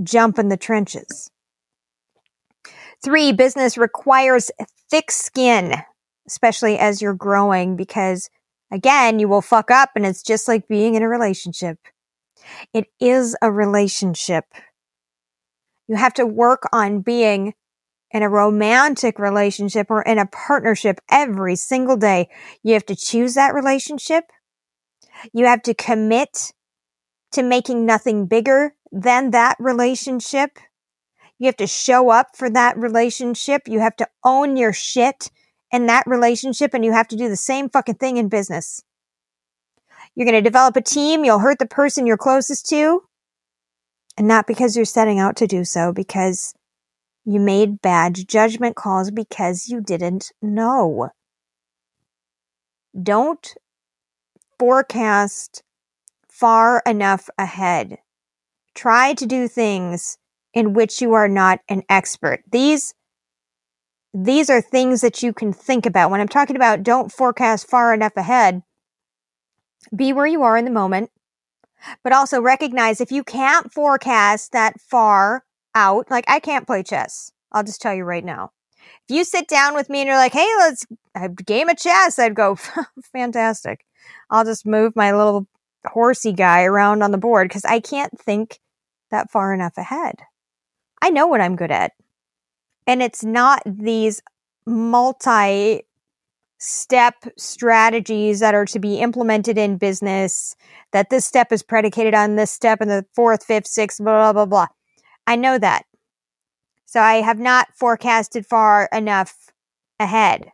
jump 0.03 0.38
in 0.38 0.48
the 0.48 0.57
trenches. 0.57 1.31
Three, 3.04 3.32
business 3.32 3.78
requires 3.78 4.50
thick 4.90 5.10
skin, 5.10 5.74
especially 6.26 6.78
as 6.78 7.00
you're 7.00 7.14
growing, 7.14 7.76
because 7.76 8.30
Again, 8.74 9.20
you 9.20 9.28
will 9.28 9.40
fuck 9.40 9.70
up 9.70 9.90
and 9.94 10.04
it's 10.04 10.20
just 10.20 10.48
like 10.48 10.66
being 10.66 10.96
in 10.96 11.02
a 11.04 11.08
relationship. 11.08 11.78
It 12.72 12.88
is 13.00 13.36
a 13.40 13.52
relationship. 13.52 14.46
You 15.86 15.94
have 15.94 16.14
to 16.14 16.26
work 16.26 16.64
on 16.72 17.00
being 17.00 17.54
in 18.10 18.24
a 18.24 18.28
romantic 18.28 19.20
relationship 19.20 19.92
or 19.92 20.02
in 20.02 20.18
a 20.18 20.26
partnership 20.26 20.98
every 21.08 21.54
single 21.54 21.96
day. 21.96 22.28
You 22.64 22.72
have 22.72 22.86
to 22.86 22.96
choose 22.96 23.34
that 23.34 23.54
relationship. 23.54 24.24
You 25.32 25.46
have 25.46 25.62
to 25.62 25.74
commit 25.74 26.52
to 27.30 27.44
making 27.44 27.86
nothing 27.86 28.26
bigger 28.26 28.74
than 28.90 29.30
that 29.30 29.56
relationship. 29.60 30.58
You 31.38 31.46
have 31.46 31.56
to 31.56 31.66
show 31.66 32.10
up 32.10 32.36
for 32.36 32.48
that 32.50 32.76
relationship. 32.76 33.62
You 33.66 33.80
have 33.80 33.96
to 33.96 34.08
own 34.24 34.56
your 34.56 34.72
shit 34.72 35.30
in 35.72 35.86
that 35.86 36.06
relationship 36.06 36.72
and 36.74 36.84
you 36.84 36.92
have 36.92 37.08
to 37.08 37.16
do 37.16 37.28
the 37.28 37.36
same 37.36 37.68
fucking 37.68 37.96
thing 37.96 38.16
in 38.16 38.28
business. 38.28 38.82
You're 40.14 40.26
going 40.26 40.42
to 40.42 40.48
develop 40.48 40.76
a 40.76 40.80
team. 40.80 41.24
You'll 41.24 41.40
hurt 41.40 41.58
the 41.58 41.66
person 41.66 42.06
you're 42.06 42.16
closest 42.16 42.68
to. 42.68 43.02
And 44.16 44.28
not 44.28 44.46
because 44.46 44.76
you're 44.76 44.84
setting 44.84 45.18
out 45.18 45.34
to 45.36 45.48
do 45.48 45.64
so, 45.64 45.92
because 45.92 46.54
you 47.24 47.40
made 47.40 47.82
bad 47.82 48.28
judgment 48.28 48.76
calls 48.76 49.10
because 49.10 49.68
you 49.68 49.80
didn't 49.80 50.30
know. 50.40 51.10
Don't 53.00 53.54
forecast 54.58 55.64
far 56.28 56.82
enough 56.86 57.28
ahead. 57.36 57.98
Try 58.74 59.14
to 59.14 59.26
do 59.26 59.48
things 59.48 60.18
in 60.54 60.72
which 60.72 61.02
you 61.02 61.12
are 61.12 61.28
not 61.28 61.60
an 61.68 61.82
expert. 61.88 62.42
These 62.50 62.94
these 64.16 64.48
are 64.48 64.60
things 64.60 65.00
that 65.00 65.24
you 65.24 65.32
can 65.32 65.52
think 65.52 65.84
about. 65.84 66.10
When 66.10 66.20
I'm 66.20 66.28
talking 66.28 66.54
about 66.54 66.84
don't 66.84 67.10
forecast 67.10 67.68
far 67.68 67.92
enough 67.92 68.16
ahead, 68.16 68.62
be 69.94 70.12
where 70.12 70.26
you 70.26 70.42
are 70.42 70.56
in 70.56 70.64
the 70.64 70.70
moment, 70.70 71.10
but 72.04 72.12
also 72.12 72.40
recognize 72.40 73.00
if 73.00 73.10
you 73.10 73.24
can't 73.24 73.72
forecast 73.72 74.52
that 74.52 74.80
far 74.80 75.44
out, 75.74 76.10
like 76.10 76.24
I 76.28 76.38
can't 76.38 76.66
play 76.66 76.84
chess. 76.84 77.32
I'll 77.50 77.64
just 77.64 77.82
tell 77.82 77.94
you 77.94 78.04
right 78.04 78.24
now. 78.24 78.52
If 79.08 79.16
you 79.16 79.24
sit 79.24 79.48
down 79.48 79.74
with 79.74 79.90
me 79.90 80.00
and 80.00 80.06
you're 80.06 80.16
like, 80.16 80.32
hey, 80.32 80.48
let's 80.58 80.86
game 81.44 81.68
of 81.68 81.76
chess, 81.76 82.18
I'd 82.18 82.34
go, 82.36 82.56
fantastic. 83.12 83.84
I'll 84.30 84.44
just 84.44 84.64
move 84.64 84.94
my 84.94 85.12
little 85.12 85.48
horsey 85.86 86.32
guy 86.32 86.62
around 86.64 87.02
on 87.02 87.10
the 87.10 87.18
board 87.18 87.48
because 87.48 87.64
I 87.64 87.80
can't 87.80 88.18
think 88.18 88.60
that 89.10 89.30
far 89.30 89.52
enough 89.52 89.76
ahead. 89.76 90.20
I 91.04 91.10
know 91.10 91.26
what 91.26 91.42
I'm 91.42 91.54
good 91.54 91.70
at. 91.70 91.92
And 92.86 93.02
it's 93.02 93.22
not 93.22 93.60
these 93.66 94.22
multi 94.66 95.82
step 96.58 97.16
strategies 97.36 98.40
that 98.40 98.54
are 98.54 98.64
to 98.64 98.78
be 98.78 99.00
implemented 99.00 99.58
in 99.58 99.76
business, 99.76 100.56
that 100.92 101.10
this 101.10 101.26
step 101.26 101.52
is 101.52 101.62
predicated 101.62 102.14
on 102.14 102.36
this 102.36 102.50
step 102.50 102.80
and 102.80 102.90
the 102.90 103.04
fourth, 103.14 103.44
fifth, 103.44 103.66
sixth, 103.66 103.98
blah, 104.02 104.32
blah, 104.32 104.46
blah. 104.46 104.66
I 105.26 105.36
know 105.36 105.58
that. 105.58 105.84
So 106.86 107.00
I 107.00 107.16
have 107.16 107.38
not 107.38 107.68
forecasted 107.74 108.46
far 108.46 108.88
enough 108.90 109.52
ahead. 110.00 110.52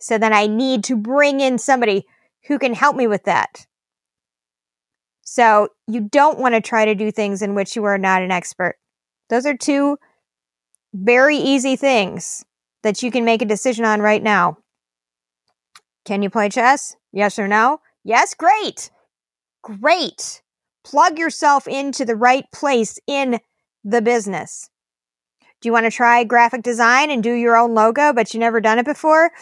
So 0.00 0.18
then 0.18 0.32
I 0.32 0.48
need 0.48 0.82
to 0.84 0.96
bring 0.96 1.40
in 1.40 1.58
somebody 1.58 2.06
who 2.48 2.58
can 2.58 2.74
help 2.74 2.96
me 2.96 3.06
with 3.06 3.22
that. 3.22 3.68
So 5.22 5.68
you 5.86 6.00
don't 6.00 6.40
want 6.40 6.56
to 6.56 6.60
try 6.60 6.86
to 6.86 6.96
do 6.96 7.12
things 7.12 7.40
in 7.40 7.54
which 7.54 7.76
you 7.76 7.84
are 7.84 7.98
not 7.98 8.22
an 8.22 8.32
expert. 8.32 8.74
Those 9.28 9.46
are 9.46 9.56
two 9.56 9.98
very 10.94 11.36
easy 11.36 11.76
things 11.76 12.44
that 12.82 13.02
you 13.02 13.10
can 13.10 13.24
make 13.24 13.42
a 13.42 13.46
decision 13.46 13.84
on 13.84 14.00
right 14.00 14.22
now. 14.22 14.58
Can 16.04 16.22
you 16.22 16.30
play 16.30 16.48
chess? 16.48 16.96
Yes 17.12 17.38
or 17.38 17.48
no? 17.48 17.80
Yes, 18.04 18.34
great. 18.34 18.90
Great. 19.62 20.42
Plug 20.84 21.18
yourself 21.18 21.66
into 21.66 22.04
the 22.04 22.14
right 22.14 22.44
place 22.52 22.98
in 23.06 23.40
the 23.82 24.00
business. 24.00 24.70
Do 25.60 25.68
you 25.68 25.72
want 25.72 25.86
to 25.86 25.90
try 25.90 26.22
graphic 26.22 26.62
design 26.62 27.10
and 27.10 27.22
do 27.22 27.32
your 27.32 27.56
own 27.56 27.74
logo, 27.74 28.12
but 28.12 28.32
you 28.32 28.40
never 28.40 28.60
done 28.60 28.78
it 28.78 28.86
before? 28.86 29.30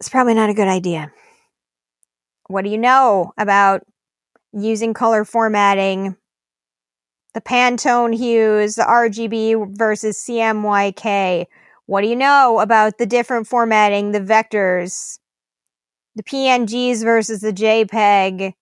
It's 0.00 0.10
probably 0.10 0.34
not 0.34 0.50
a 0.50 0.54
good 0.54 0.68
idea. 0.68 1.12
What 2.48 2.64
do 2.64 2.70
you 2.70 2.76
know 2.76 3.32
about 3.38 3.86
using 4.52 4.92
color 4.92 5.24
formatting, 5.24 6.16
the 7.34 7.40
Pantone 7.40 8.14
hues, 8.14 8.76
the 8.76 8.84
RGB 8.84 9.76
versus 9.76 10.16
CMYK. 10.26 11.46
What 11.86 12.00
do 12.02 12.06
you 12.06 12.16
know 12.16 12.60
about 12.60 12.98
the 12.98 13.06
different 13.06 13.46
formatting, 13.46 14.12
the 14.12 14.20
vectors, 14.20 15.18
the 16.14 16.22
PNGs 16.22 17.02
versus 17.02 17.40
the 17.40 17.52
JPEG? 17.52 18.54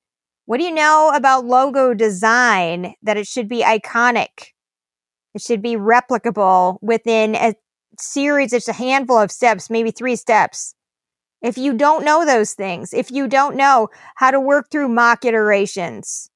What 0.47 0.59
do 0.59 0.65
you 0.65 0.75
know 0.75 1.13
about 1.15 1.45
logo 1.45 1.95
design? 1.95 2.95
That 3.03 3.17
it 3.17 3.27
should 3.27 3.49
be 3.49 3.63
iconic. 3.63 4.53
It 5.35 5.43
should 5.43 5.63
be 5.63 5.77
replicable 5.77 6.79
within 6.83 7.37
a 7.37 7.55
series. 7.99 8.53
It's 8.53 8.69
a 8.69 8.73
handful 8.73 9.19
of 9.19 9.31
steps, 9.31 9.71
maybe 9.71 9.91
three 9.91 10.17
steps. 10.17 10.75
If 11.43 11.59
you 11.59 11.75
don't 11.75 12.05
know 12.05 12.25
those 12.25 12.55
things, 12.55 12.93
if 12.95 13.11
you 13.11 13.29
don't 13.29 13.57
know 13.57 13.89
how 14.17 14.31
to 14.31 14.41
work 14.41 14.71
through 14.71 14.89
mock 14.89 15.25
iterations, 15.25 16.31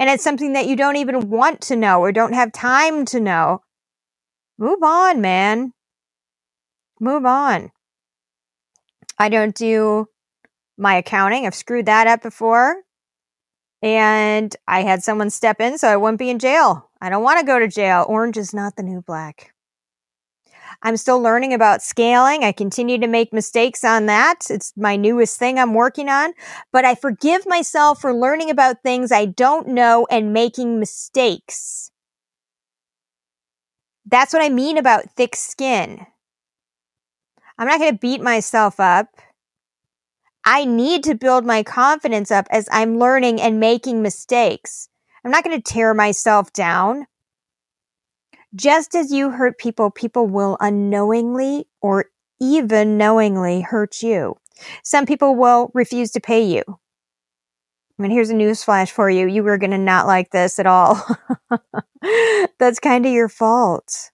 and 0.00 0.08
it's 0.08 0.24
something 0.24 0.54
that 0.54 0.66
you 0.66 0.76
don't 0.76 0.96
even 0.96 1.28
want 1.28 1.60
to 1.60 1.76
know 1.76 2.00
or 2.00 2.10
don't 2.10 2.32
have 2.32 2.52
time 2.52 3.04
to 3.04 3.20
know, 3.20 3.60
move 4.58 4.82
on, 4.82 5.20
man. 5.20 5.74
Move 6.98 7.26
on. 7.26 7.70
I 9.18 9.28
don't 9.28 9.54
do 9.54 10.06
my 10.78 10.94
accounting. 10.94 11.46
I've 11.46 11.54
screwed 11.54 11.84
that 11.84 12.06
up 12.06 12.22
before. 12.22 12.76
And 13.82 14.56
I 14.66 14.82
had 14.82 15.02
someone 15.02 15.28
step 15.28 15.60
in 15.60 15.76
so 15.76 15.88
I 15.88 15.98
wouldn't 15.98 16.18
be 16.18 16.30
in 16.30 16.38
jail. 16.38 16.90
I 17.02 17.10
don't 17.10 17.22
want 17.22 17.38
to 17.40 17.46
go 17.46 17.58
to 17.58 17.68
jail. 17.68 18.06
Orange 18.08 18.38
is 18.38 18.54
not 18.54 18.76
the 18.76 18.82
new 18.82 19.02
black. 19.02 19.52
I'm 20.82 20.96
still 20.96 21.20
learning 21.20 21.52
about 21.52 21.82
scaling. 21.82 22.42
I 22.42 22.52
continue 22.52 22.98
to 22.98 23.06
make 23.06 23.32
mistakes 23.32 23.84
on 23.84 24.06
that. 24.06 24.46
It's 24.48 24.72
my 24.76 24.96
newest 24.96 25.38
thing 25.38 25.58
I'm 25.58 25.74
working 25.74 26.08
on, 26.08 26.32
but 26.72 26.84
I 26.84 26.94
forgive 26.94 27.46
myself 27.46 28.00
for 28.00 28.14
learning 28.14 28.50
about 28.50 28.82
things 28.82 29.12
I 29.12 29.26
don't 29.26 29.68
know 29.68 30.06
and 30.10 30.32
making 30.32 30.80
mistakes. 30.80 31.90
That's 34.06 34.32
what 34.32 34.42
I 34.42 34.48
mean 34.48 34.78
about 34.78 35.10
thick 35.16 35.36
skin. 35.36 36.06
I'm 37.58 37.68
not 37.68 37.78
going 37.78 37.92
to 37.92 37.98
beat 37.98 38.22
myself 38.22 38.80
up. 38.80 39.08
I 40.46 40.64
need 40.64 41.04
to 41.04 41.14
build 41.14 41.44
my 41.44 41.62
confidence 41.62 42.30
up 42.30 42.46
as 42.50 42.66
I'm 42.72 42.98
learning 42.98 43.38
and 43.38 43.60
making 43.60 44.00
mistakes. 44.00 44.88
I'm 45.22 45.30
not 45.30 45.44
going 45.44 45.60
to 45.60 45.72
tear 45.72 45.92
myself 45.92 46.50
down. 46.54 47.06
Just 48.54 48.94
as 48.94 49.12
you 49.12 49.30
hurt 49.30 49.58
people, 49.58 49.90
people 49.90 50.26
will 50.26 50.56
unknowingly 50.60 51.66
or 51.80 52.06
even 52.40 52.98
knowingly 52.98 53.60
hurt 53.60 54.02
you. 54.02 54.36
Some 54.82 55.06
people 55.06 55.36
will 55.36 55.70
refuse 55.74 56.10
to 56.12 56.20
pay 56.20 56.42
you. 56.42 56.62
I 56.68 58.02
mean, 58.02 58.10
here's 58.10 58.30
a 58.30 58.34
news 58.34 58.64
flash 58.64 58.90
for 58.90 59.10
you. 59.10 59.26
You 59.26 59.42
were 59.42 59.58
going 59.58 59.72
to 59.72 59.78
not 59.78 60.06
like 60.06 60.30
this 60.30 60.58
at 60.58 60.66
all. 60.66 61.04
That's 62.58 62.80
kind 62.80 63.04
of 63.04 63.12
your 63.12 63.28
fault 63.28 64.10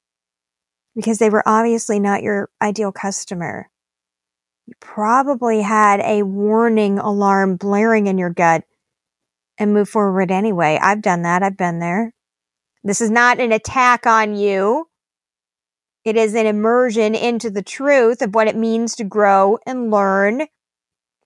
because 0.97 1.19
they 1.19 1.31
were 1.31 1.43
obviously 1.47 2.01
not 2.01 2.23
your 2.23 2.51
ideal 2.61 2.91
customer. 2.91 3.71
You 4.67 4.75
probably 4.81 5.63
had 5.63 6.01
a 6.01 6.25
warning 6.25 6.99
alarm 6.99 7.57
blaring 7.57 8.09
in 8.09 8.19
your 8.19 8.31
gut 8.31 8.65
and 9.57 9.73
move 9.73 9.89
forward 9.89 10.33
anyway. 10.33 10.79
I've 10.83 11.03
done 11.03 11.23
that. 11.23 11.45
I've 11.45 11.57
been 11.57 11.79
there. 11.79 12.13
This 12.87 13.01
is 13.01 13.11
not 13.11 13.41
an 13.41 13.51
attack 13.51 14.07
on 14.07 14.37
you. 14.37 14.87
It 16.05 16.17
is 16.17 16.37
an 16.37 16.47
immersion 16.47 17.17
into 17.17 17.51
the 17.51 17.63
truth 17.63 18.23
of 18.23 18.33
what 18.33 18.47
it 18.47 18.55
means 18.55 18.95
to 18.95 19.05
grow 19.05 19.59
and 19.67 19.91
learn 19.91 20.47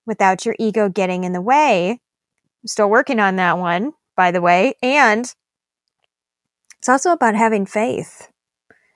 without 0.07 0.43
your 0.43 0.55
ego 0.57 0.89
getting 0.89 1.23
in 1.23 1.33
the 1.33 1.41
way. 1.41 1.91
I'm 1.91 2.67
still 2.67 2.89
working 2.89 3.19
on 3.19 3.35
that 3.35 3.59
one, 3.59 3.93
by 4.17 4.31
the 4.31 4.41
way. 4.41 4.73
And 4.81 5.31
it's 6.79 6.89
also 6.89 7.11
about 7.11 7.35
having 7.35 7.67
faith. 7.67 8.29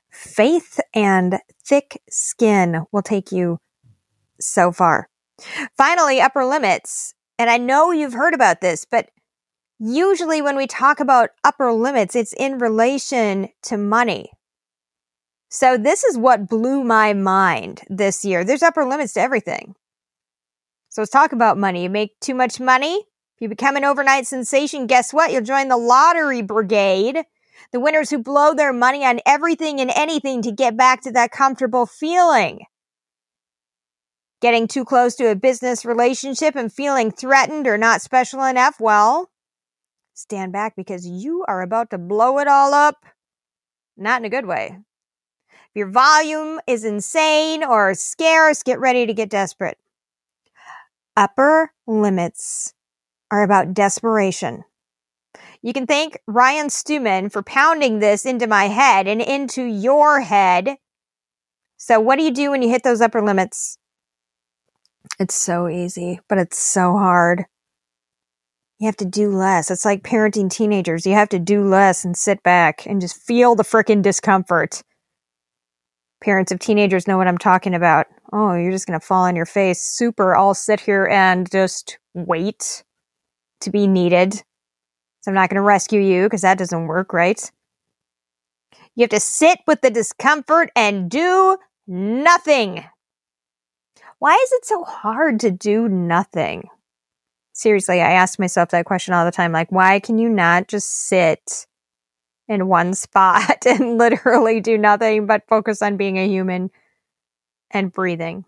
Faith 0.09 0.79
and 0.91 1.37
thick 1.63 2.01
skin 2.09 2.85
will 2.91 3.03
take 3.03 3.31
you 3.31 3.59
so 4.39 4.71
far. 4.71 5.07
Finally, 5.77 6.19
upper 6.19 6.43
limits. 6.43 7.13
And 7.37 7.47
I 7.47 7.57
know 7.57 7.91
you've 7.91 8.13
heard 8.13 8.33
about 8.33 8.61
this, 8.61 8.87
but 8.89 9.11
usually 9.79 10.41
when 10.41 10.55
we 10.55 10.67
talk 10.67 10.99
about 10.99 11.31
upper 11.43 11.71
limits, 11.71 12.15
it's 12.15 12.33
in 12.33 12.59
relation 12.59 13.49
to 13.63 13.77
money. 13.77 14.31
So 15.49 15.77
this 15.77 16.03
is 16.03 16.17
what 16.17 16.49
blew 16.49 16.83
my 16.83 17.13
mind 17.13 17.81
this 17.89 18.25
year. 18.25 18.43
There's 18.43 18.63
upper 18.63 18.85
limits 18.85 19.13
to 19.13 19.21
everything. 19.21 19.75
So 20.89 21.01
let's 21.01 21.11
talk 21.11 21.33
about 21.33 21.57
money. 21.57 21.83
You 21.83 21.89
make 21.89 22.19
too 22.19 22.33
much 22.33 22.59
money. 22.59 22.95
If 22.95 23.41
you 23.41 23.49
become 23.49 23.75
an 23.75 23.83
overnight 23.83 24.27
sensation, 24.27 24.87
guess 24.87 25.13
what? 25.13 25.31
You'll 25.31 25.41
join 25.41 25.67
the 25.67 25.77
lottery 25.77 26.41
brigade. 26.41 27.23
The 27.71 27.79
winners 27.79 28.09
who 28.09 28.19
blow 28.19 28.53
their 28.53 28.71
money 28.71 29.05
on 29.05 29.19
everything 29.25 29.81
and 29.81 29.91
anything 29.93 30.41
to 30.43 30.51
get 30.51 30.77
back 30.77 31.01
to 31.01 31.11
that 31.11 31.31
comfortable 31.31 31.85
feeling. 31.85 32.61
Getting 34.41 34.67
too 34.67 34.85
close 34.85 35.15
to 35.15 35.31
a 35.31 35.35
business 35.35 35.85
relationship 35.85 36.55
and 36.55 36.71
feeling 36.71 37.11
threatened 37.11 37.67
or 37.67 37.77
not 37.77 38.01
special 38.01 38.43
enough, 38.43 38.79
well, 38.79 39.29
stand 40.15 40.51
back 40.51 40.75
because 40.75 41.05
you 41.05 41.45
are 41.47 41.61
about 41.61 41.91
to 41.91 41.97
blow 41.97 42.39
it 42.39 42.47
all 42.47 42.73
up. 42.73 43.05
Not 43.95 44.21
in 44.21 44.25
a 44.25 44.29
good 44.29 44.45
way. 44.47 44.79
If 45.49 45.75
your 45.75 45.89
volume 45.89 46.59
is 46.65 46.83
insane 46.83 47.63
or 47.63 47.93
scarce, 47.93 48.63
get 48.63 48.79
ready 48.79 49.05
to 49.05 49.13
get 49.13 49.29
desperate. 49.29 49.77
Upper 51.15 51.71
limits 51.85 52.73
are 53.29 53.43
about 53.43 53.73
desperation. 53.73 54.63
You 55.61 55.73
can 55.73 55.87
thank 55.87 56.19
Ryan 56.27 56.69
Stewman 56.69 57.29
for 57.29 57.41
pounding 57.43 57.99
this 57.99 58.25
into 58.25 58.47
my 58.47 58.65
head 58.65 59.07
and 59.07 59.21
into 59.21 59.63
your 59.63 60.21
head. 60.21 60.77
So, 61.77 61.99
what 61.99 62.17
do 62.17 62.23
you 62.23 62.31
do 62.31 62.51
when 62.51 62.61
you 62.61 62.69
hit 62.69 62.83
those 62.83 63.01
upper 63.01 63.21
limits? 63.21 63.77
It's 65.19 65.35
so 65.35 65.67
easy, 65.67 66.19
but 66.27 66.37
it's 66.37 66.57
so 66.57 66.97
hard. 66.97 67.45
You 68.79 68.87
have 68.87 68.97
to 68.97 69.05
do 69.05 69.29
less. 69.29 69.71
It's 69.71 69.85
like 69.85 70.03
parenting 70.03 70.49
teenagers. 70.49 71.05
You 71.05 71.13
have 71.13 71.29
to 71.29 71.39
do 71.39 71.63
less 71.63 72.03
and 72.03 72.15
sit 72.15 72.43
back 72.43 72.85
and 72.85 72.99
just 72.99 73.15
feel 73.15 73.55
the 73.55 73.63
freaking 73.63 74.01
discomfort. 74.01 74.81
Parents 76.21 76.51
of 76.51 76.59
teenagers 76.59 77.07
know 77.07 77.17
what 77.17 77.27
I'm 77.27 77.37
talking 77.37 77.73
about. 77.73 78.07
Oh, 78.33 78.53
you're 78.53 78.71
just 78.71 78.87
going 78.87 78.99
to 78.99 79.05
fall 79.05 79.23
on 79.23 79.35
your 79.35 79.45
face. 79.45 79.81
Super. 79.81 80.35
I'll 80.35 80.53
sit 80.53 80.81
here 80.81 81.07
and 81.07 81.49
just 81.49 81.99
wait 82.13 82.83
to 83.61 83.69
be 83.69 83.87
needed. 83.87 84.33
So 85.21 85.31
I'm 85.31 85.35
not 85.35 85.49
going 85.49 85.55
to 85.55 85.61
rescue 85.61 86.01
you 86.01 86.23
because 86.23 86.41
that 86.41 86.57
doesn't 86.57 86.87
work, 86.87 87.13
right? 87.13 87.39
You 88.95 89.03
have 89.03 89.09
to 89.11 89.19
sit 89.19 89.59
with 89.67 89.81
the 89.81 89.89
discomfort 89.89 90.69
and 90.75 91.09
do 91.09 91.57
nothing. 91.87 92.85
Why 94.19 94.33
is 94.33 94.51
it 94.53 94.65
so 94.65 94.83
hard 94.83 95.39
to 95.41 95.51
do 95.51 95.87
nothing? 95.87 96.69
Seriously, 97.55 98.01
I 98.01 98.11
ask 98.11 98.37
myself 98.37 98.69
that 98.69 98.83
question 98.83 99.13
all 99.13 99.23
the 99.23 99.31
time. 99.31 99.53
Like, 99.53 99.71
why 99.71 100.01
can 100.01 100.17
you 100.17 100.27
not 100.27 100.67
just 100.67 100.89
sit 101.07 101.65
in 102.49 102.67
one 102.67 102.93
spot 102.93 103.65
and 103.65 103.97
literally 103.97 104.59
do 104.59 104.77
nothing 104.77 105.25
but 105.25 105.47
focus 105.47 105.81
on 105.81 105.95
being 105.95 106.19
a 106.19 106.27
human 106.27 106.69
and 107.71 107.93
breathing? 107.93 108.43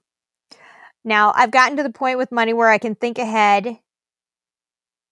Now, 1.06 1.32
I've 1.34 1.52
gotten 1.52 1.78
to 1.78 1.84
the 1.84 1.90
point 1.90 2.18
with 2.18 2.34
money 2.34 2.52
where 2.52 2.68
I 2.68 2.80
can 2.80 2.96
think 2.96 3.18
ahead. 3.18 3.80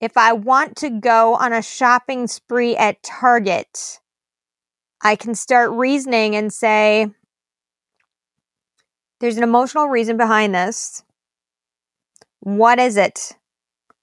If 0.01 0.17
I 0.17 0.33
want 0.33 0.75
to 0.77 0.89
go 0.89 1.35
on 1.35 1.53
a 1.53 1.61
shopping 1.61 2.27
spree 2.27 2.75
at 2.75 3.01
Target, 3.01 4.01
I 5.01 5.15
can 5.15 5.35
start 5.35 5.71
reasoning 5.71 6.35
and 6.35 6.51
say, 6.51 7.11
there's 9.21 9.37
an 9.37 9.43
emotional 9.43 9.87
reason 9.87 10.17
behind 10.17 10.53
this. 10.53 11.01
What 12.41 12.77
is 12.77 12.97
it? 12.97 13.37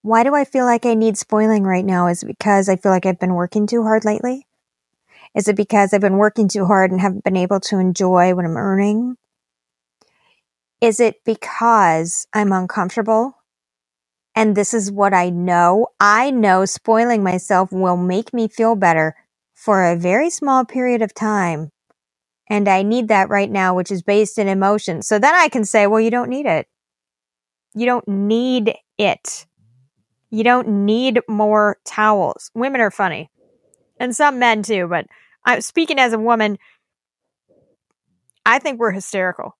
Why 0.03 0.25
do 0.25 0.35
I 0.35 0.45
feel 0.45 0.65
like 0.65 0.85
I 0.85 0.95
need 0.95 1.17
spoiling 1.17 1.62
right 1.62 1.85
now? 1.85 2.09
Is 2.09 2.25
it 2.25 2.27
because 2.27 2.69
I 2.69 2.77
feel 2.77 2.91
like 2.91 3.07
I've 3.07 3.21
been 3.21 3.35
working 3.35 3.69
too 3.69 3.85
hard 3.85 4.05
lately? 4.05 4.47
Is 5.35 5.49
it 5.49 5.57
because 5.57 5.95
I've 5.95 6.01
been 6.01 6.19
working 6.19 6.49
too 6.49 6.67
hard 6.67 6.91
and 6.91 7.01
haven't 7.01 7.25
been 7.25 7.37
able 7.37 7.61
to 7.61 7.79
enjoy 7.79 8.35
what 8.35 8.45
I'm 8.45 8.57
earning? 8.57 9.17
Is 10.81 10.99
it 10.99 11.25
because 11.25 12.27
I'm 12.33 12.53
uncomfortable? 12.53 13.37
And 14.35 14.57
this 14.57 14.75
is 14.75 14.91
what 14.91 15.15
I 15.15 15.31
know. 15.31 15.88
I 16.01 16.31
know 16.31 16.65
spoiling 16.65 17.23
myself 17.23 17.71
will 17.71 17.97
make 17.97 18.35
me 18.35 18.49
feel 18.49 18.75
better 18.75 19.15
for 19.55 19.85
a 19.85 19.97
very 19.97 20.31
small 20.31 20.65
period 20.65 21.03
of 21.03 21.15
time. 21.15 21.71
And 22.51 22.69
I 22.69 22.83
need 22.83 23.09
that 23.09 23.29
right 23.29 23.51
now, 23.51 23.75
which 23.75 23.91
is 23.93 24.03
based 24.03 24.38
in 24.38 24.49
emotion. 24.49 25.03
So 25.03 25.19
then 25.19 25.35
I 25.35 25.49
can 25.49 25.65
say, 25.65 25.87
well, 25.87 26.01
you 26.01 26.11
don't 26.11 26.29
need 26.29 26.47
it. 26.47 26.67
You 27.75 27.87
don't 27.87 28.09
need 28.09 28.75
it. 28.99 29.47
You 30.33 30.45
don't 30.45 30.87
need 30.87 31.21
more 31.29 31.77
towels. 31.85 32.51
Women 32.55 32.81
are 32.81 32.90
funny 32.90 33.31
and 34.01 34.16
some 34.16 34.38
men 34.38 34.62
too, 34.62 34.88
but 34.88 35.07
I'm 35.45 35.61
speaking 35.61 35.99
as 35.99 36.14
a 36.14 36.18
woman. 36.18 36.59
I 38.47 38.59
think 38.59 38.81
we're 38.81 38.92
hysterical. 38.92 39.59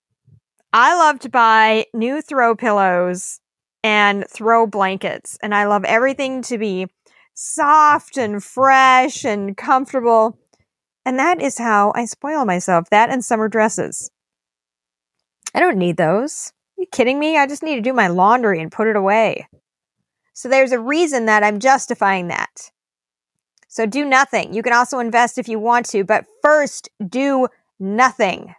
I 0.73 0.97
love 0.97 1.21
to 1.21 1.29
buy 1.29 1.87
new 1.93 2.23
throw 2.23 2.57
pillows 2.57 3.39
and 3.85 4.25
throw 4.31 4.67
blankets, 4.67 5.37
and 5.43 5.55
I 5.55 5.67
love 5.67 5.85
everything 5.85 6.41
to 6.45 6.57
be 6.57 6.87
soft 7.35 8.17
and 8.17 8.43
fresh 8.43 9.27
and 9.27 9.55
comfortable. 9.55 10.39
And 11.05 11.19
that 11.19 11.43
is 11.43 11.59
how 11.59 11.93
I 11.95 12.07
spoil 12.07 12.47
myself. 12.47 12.89
That 12.89 13.11
and 13.11 13.23
summer 13.23 13.49
dresses. 13.49 14.11
I 15.55 15.61
don't 15.61 15.77
need 15.77 15.99
those. 15.99 16.55
Are 16.79 16.83
you 16.83 16.87
kidding 16.91 17.19
me? 17.19 17.37
I 17.37 17.47
just 17.47 17.63
need 17.63 17.75
to 17.75 17.83
do 17.83 17.93
my 17.93 18.09
laundry 18.09 18.63
and 18.63 18.73
put 18.73 18.89
it 18.89 18.97
away. 18.97 19.49
So 20.33 20.49
there's 20.49 20.73
a 20.73 20.81
reason 20.81 21.27
that 21.27 21.43
I'm 21.43 21.59
justifying 21.59 22.29
that. 22.29 22.71
So 23.69 23.87
do 23.87 24.05
nothing. 24.05 24.53
You 24.53 24.63
can 24.63 24.73
also 24.73 24.99
invest 24.99 25.39
if 25.39 25.49
you 25.49 25.59
want 25.59 25.87
to, 25.91 26.05
but 26.05 26.27
first 26.43 26.89
do 27.07 27.49
nothing. 27.79 28.55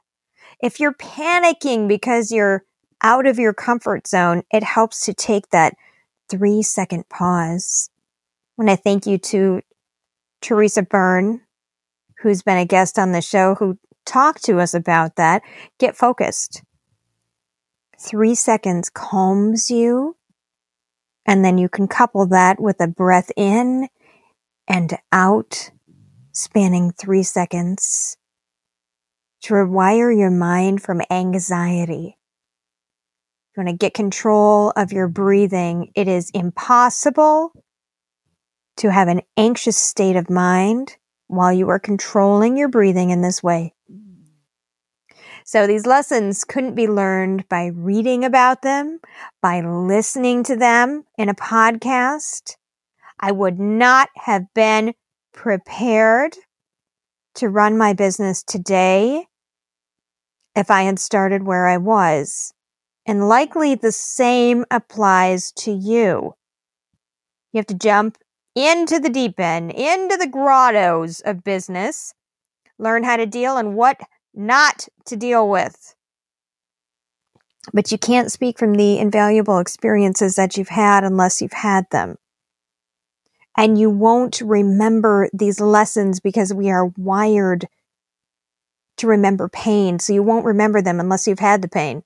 If 0.62 0.80
you're 0.80 0.94
panicking 0.94 1.88
because 1.88 2.32
you're 2.32 2.64
out 3.02 3.28
of 3.28 3.38
your 3.38 3.54
comfort 3.54 4.08
zone, 4.08 4.44
it 4.52 4.64
helps 4.64 5.06
to 5.06 5.14
take 5.14 5.50
that 5.50 5.76
three 6.30 6.62
second 6.62 7.10
pause. 7.10 7.90
When 8.56 8.70
I 8.70 8.76
thank 8.76 9.06
you 9.06 9.18
to 9.18 9.62
Teresa 10.42 10.84
Byrne 10.84 11.42
who's 12.24 12.42
been 12.42 12.58
a 12.58 12.66
guest 12.66 12.98
on 12.98 13.12
the 13.12 13.22
show 13.22 13.56
who 13.56 13.78
talked 14.06 14.44
to 14.46 14.60
us 14.60 14.74
about 14.74 15.18
that. 15.18 15.44
Get 15.78 15.96
focused. 15.96 16.64
Three 18.00 18.34
seconds 18.34 18.90
calms 18.90 19.70
you. 19.70 20.16
And 21.26 21.44
then 21.44 21.58
you 21.58 21.70
can 21.70 21.88
couple 21.88 22.28
that 22.28 22.60
with 22.60 22.82
a 22.82 22.88
breath 22.88 23.32
in 23.38 23.88
and 24.68 24.98
out, 25.12 25.72
spanning 26.32 26.92
three 26.92 27.24
seconds 27.24 28.18
to 29.44 29.54
rewire 29.54 30.18
your 30.18 30.32
mind 30.32 30.82
from 30.82 31.02
anxiety. 31.10 32.18
You 33.56 33.64
want 33.64 33.70
to 33.70 33.78
get 33.78 33.94
control 33.94 34.72
of 34.76 34.92
your 34.92 35.08
breathing. 35.08 35.92
It 35.96 36.08
is 36.08 36.32
impossible 36.34 37.52
to 38.78 38.92
have 38.92 39.08
an 39.08 39.22
anxious 39.38 39.78
state 39.78 40.16
of 40.16 40.30
mind 40.30 40.98
while 41.28 41.54
you 41.54 41.70
are 41.70 41.80
controlling 41.80 42.58
your 42.58 42.70
breathing 42.70 43.12
in 43.12 43.22
this 43.22 43.44
way. 43.44 43.73
So 45.46 45.68
these 45.68 45.86
lessons 45.86 46.44
couldn't 46.44 46.76
be 46.76 46.88
learned 46.88 47.48
by 47.50 47.68
reading 47.68 48.24
about 48.24 48.62
them, 48.62 49.00
by 49.42 49.62
listening 49.62 50.44
to 50.44 50.56
them 50.56 51.04
in 51.18 51.30
a 51.30 51.36
podcast. 51.36 52.56
I 53.20 53.32
would 53.32 53.60
not 53.60 54.10
have 54.16 54.46
been 54.54 54.94
prepared 55.34 56.36
to 57.36 57.50
run 57.50 57.78
my 57.78 57.94
business 57.94 58.44
today 58.44 59.26
if 60.56 60.70
I 60.70 60.84
had 60.84 61.00
started 61.00 61.44
where 61.44 61.68
I 61.68 61.78
was. 61.78 62.54
And 63.06 63.28
likely 63.28 63.76
the 63.76 63.92
same 63.92 64.66
applies 64.72 65.52
to 65.54 65.72
you. 65.72 66.36
You 67.52 67.58
have 67.58 67.68
to 67.68 67.74
jump 67.74 68.18
into 68.56 69.00
the 69.00 69.10
deep 69.10 69.40
end, 69.40 69.72
into 69.72 70.16
the 70.16 70.28
grottos 70.28 71.20
of 71.22 71.44
business, 71.44 72.14
learn 72.78 73.04
how 73.04 73.18
to 73.18 73.26
deal 73.26 73.58
and 73.58 73.76
what 73.76 74.00
not 74.34 74.88
to 75.06 75.16
deal 75.16 75.48
with. 75.50 75.96
But 77.74 77.92
you 77.92 77.98
can't 77.98 78.32
speak 78.32 78.60
from 78.60 78.74
the 78.74 78.98
invaluable 78.98 79.60
experiences 79.60 80.36
that 80.36 80.58
you've 80.58 80.70
had 80.70 81.04
unless 81.04 81.42
you've 81.42 81.54
had 81.54 81.90
them. 81.92 82.18
And 83.56 83.80
you 83.80 83.90
won't 83.90 84.42
remember 84.42 85.30
these 85.32 85.62
lessons 85.62 86.20
because 86.20 86.54
we 86.54 86.70
are 86.70 86.88
wired 86.98 87.68
to 88.98 89.08
remember 89.08 89.48
pain. 89.48 90.00
So 90.00 90.12
you 90.12 90.24
won't 90.24 90.46
remember 90.46 90.82
them 90.82 91.00
unless 91.00 91.28
you've 91.28 91.40
had 91.40 91.62
the 91.62 91.70
pain. 91.70 92.04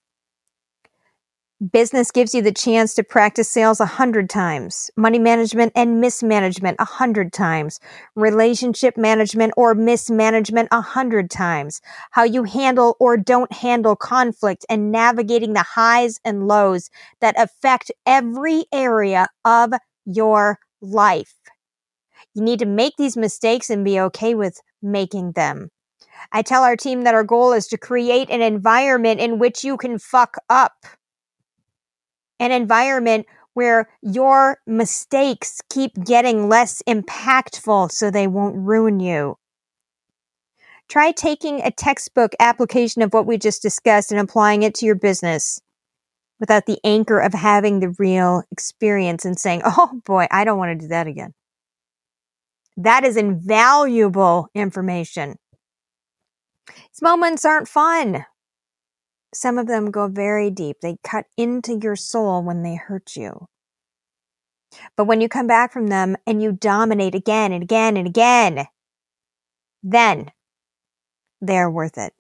Business 1.72 2.12
gives 2.12 2.36
you 2.36 2.44
the 2.44 2.52
chance 2.52 2.94
to 2.94 3.04
practice 3.04 3.50
sales 3.50 3.80
a 3.80 3.86
hundred 3.88 4.30
times, 4.30 4.92
money 4.96 5.18
management 5.18 5.72
and 5.76 6.00
mismanagement 6.00 6.76
a 6.78 6.86
hundred 6.86 7.34
times, 7.34 7.80
relationship 8.16 8.96
management 8.96 9.56
or 9.58 9.74
mismanagement 9.74 10.68
a 10.72 10.82
hundred 10.82 11.32
times, 11.32 11.82
how 12.12 12.22
you 12.22 12.44
handle 12.44 12.96
or 13.00 13.18
don't 13.18 13.52
handle 13.52 13.96
conflict 13.96 14.68
and 14.70 14.92
navigating 14.92 15.54
the 15.54 15.64
highs 15.64 16.20
and 16.24 16.48
lows 16.48 16.92
that 17.22 17.34
affect 17.42 17.92
every 18.06 18.66
area 18.72 19.28
of 19.44 19.74
your 20.06 20.60
life. 20.80 21.34
You 22.36 22.44
need 22.44 22.60
to 22.60 22.68
make 22.68 22.94
these 23.00 23.18
mistakes 23.18 23.72
and 23.72 23.84
be 23.84 24.00
okay 24.00 24.36
with 24.36 24.62
making 24.84 25.32
them. 25.32 25.72
I 26.32 26.44
tell 26.44 26.62
our 26.62 26.76
team 26.76 27.02
that 27.04 27.16
our 27.16 27.24
goal 27.24 27.52
is 27.52 27.66
to 27.70 27.80
create 27.80 28.30
an 28.30 28.44
environment 28.44 29.20
in 29.20 29.40
which 29.40 29.64
you 29.64 29.76
can 29.76 29.98
fuck 29.98 30.38
up 30.52 30.86
an 32.40 32.52
environment 32.52 33.26
where 33.54 33.90
your 34.02 34.60
mistakes 34.68 35.62
keep 35.70 35.92
getting 36.04 36.48
less 36.48 36.84
impactful 36.88 37.92
so 37.92 38.12
they 38.12 38.28
won't 38.28 38.56
ruin 38.56 39.00
you. 39.00 39.38
Try 40.88 41.12
taking 41.12 41.62
a 41.62 41.72
textbook 41.72 42.34
application 42.40 43.02
of 43.02 43.14
what 43.14 43.26
we 43.26 43.38
just 43.38 43.62
discussed 43.62 44.12
and 44.12 44.22
applying 44.22 44.64
it 44.64 44.76
to 44.76 44.86
your 44.86 44.96
business 44.96 45.60
without 46.40 46.66
the 46.66 46.80
anchor 46.84 47.20
of 47.20 47.34
having 47.34 47.80
the 47.80 47.90
real 47.98 48.44
experience 48.52 49.26
and 49.26 49.40
saying, 49.40 49.62
oh 49.66 50.02
boy, 50.06 50.28
I 50.32 50.44
don't 50.44 50.58
want 50.58 50.80
to 50.80 50.86
do 50.86 50.90
that 50.90 51.08
again. 51.08 51.34
That 52.78 53.04
is 53.04 53.18
invaluable 53.18 54.50
information. 54.54 55.38
These 56.68 57.02
moments 57.02 57.44
aren't 57.44 57.68
fun. 57.68 58.26
Some 59.34 59.58
of 59.58 59.68
them 59.68 59.92
go 59.92 60.08
very 60.08 60.50
deep. 60.50 60.78
They 60.82 60.98
cut 61.04 61.26
into 61.36 61.80
your 61.82 61.96
soul 61.96 62.42
when 62.44 62.64
they 62.64 62.76
hurt 62.76 63.16
you. 63.16 63.48
But 64.96 65.06
when 65.06 65.22
you 65.22 65.30
come 65.30 65.48
back 65.48 65.72
from 65.72 65.88
them 65.88 66.16
and 66.26 66.42
you 66.42 66.52
dominate 66.52 67.16
again 67.16 67.52
and 67.52 67.64
again 67.64 67.98
and 67.98 68.08
again, 68.08 68.68
then 69.84 70.32
they're 71.42 71.70
worth 71.70 71.98
it. 71.98 72.14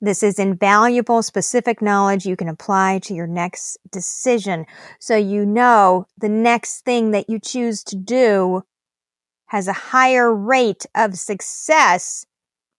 This 0.00 0.22
is 0.22 0.38
invaluable, 0.38 1.22
specific 1.22 1.80
knowledge 1.80 2.26
you 2.26 2.36
can 2.36 2.48
apply 2.48 2.98
to 3.04 3.14
your 3.14 3.26
next 3.26 3.78
decision. 3.90 4.66
So 5.00 5.16
you 5.16 5.46
know 5.46 6.06
the 6.18 6.28
next 6.28 6.84
thing 6.84 7.12
that 7.12 7.30
you 7.30 7.38
choose 7.38 7.82
to 7.84 7.96
do 7.96 8.62
has 9.46 9.68
a 9.68 9.72
higher 9.72 10.34
rate 10.34 10.84
of 10.94 11.16
success 11.16 12.26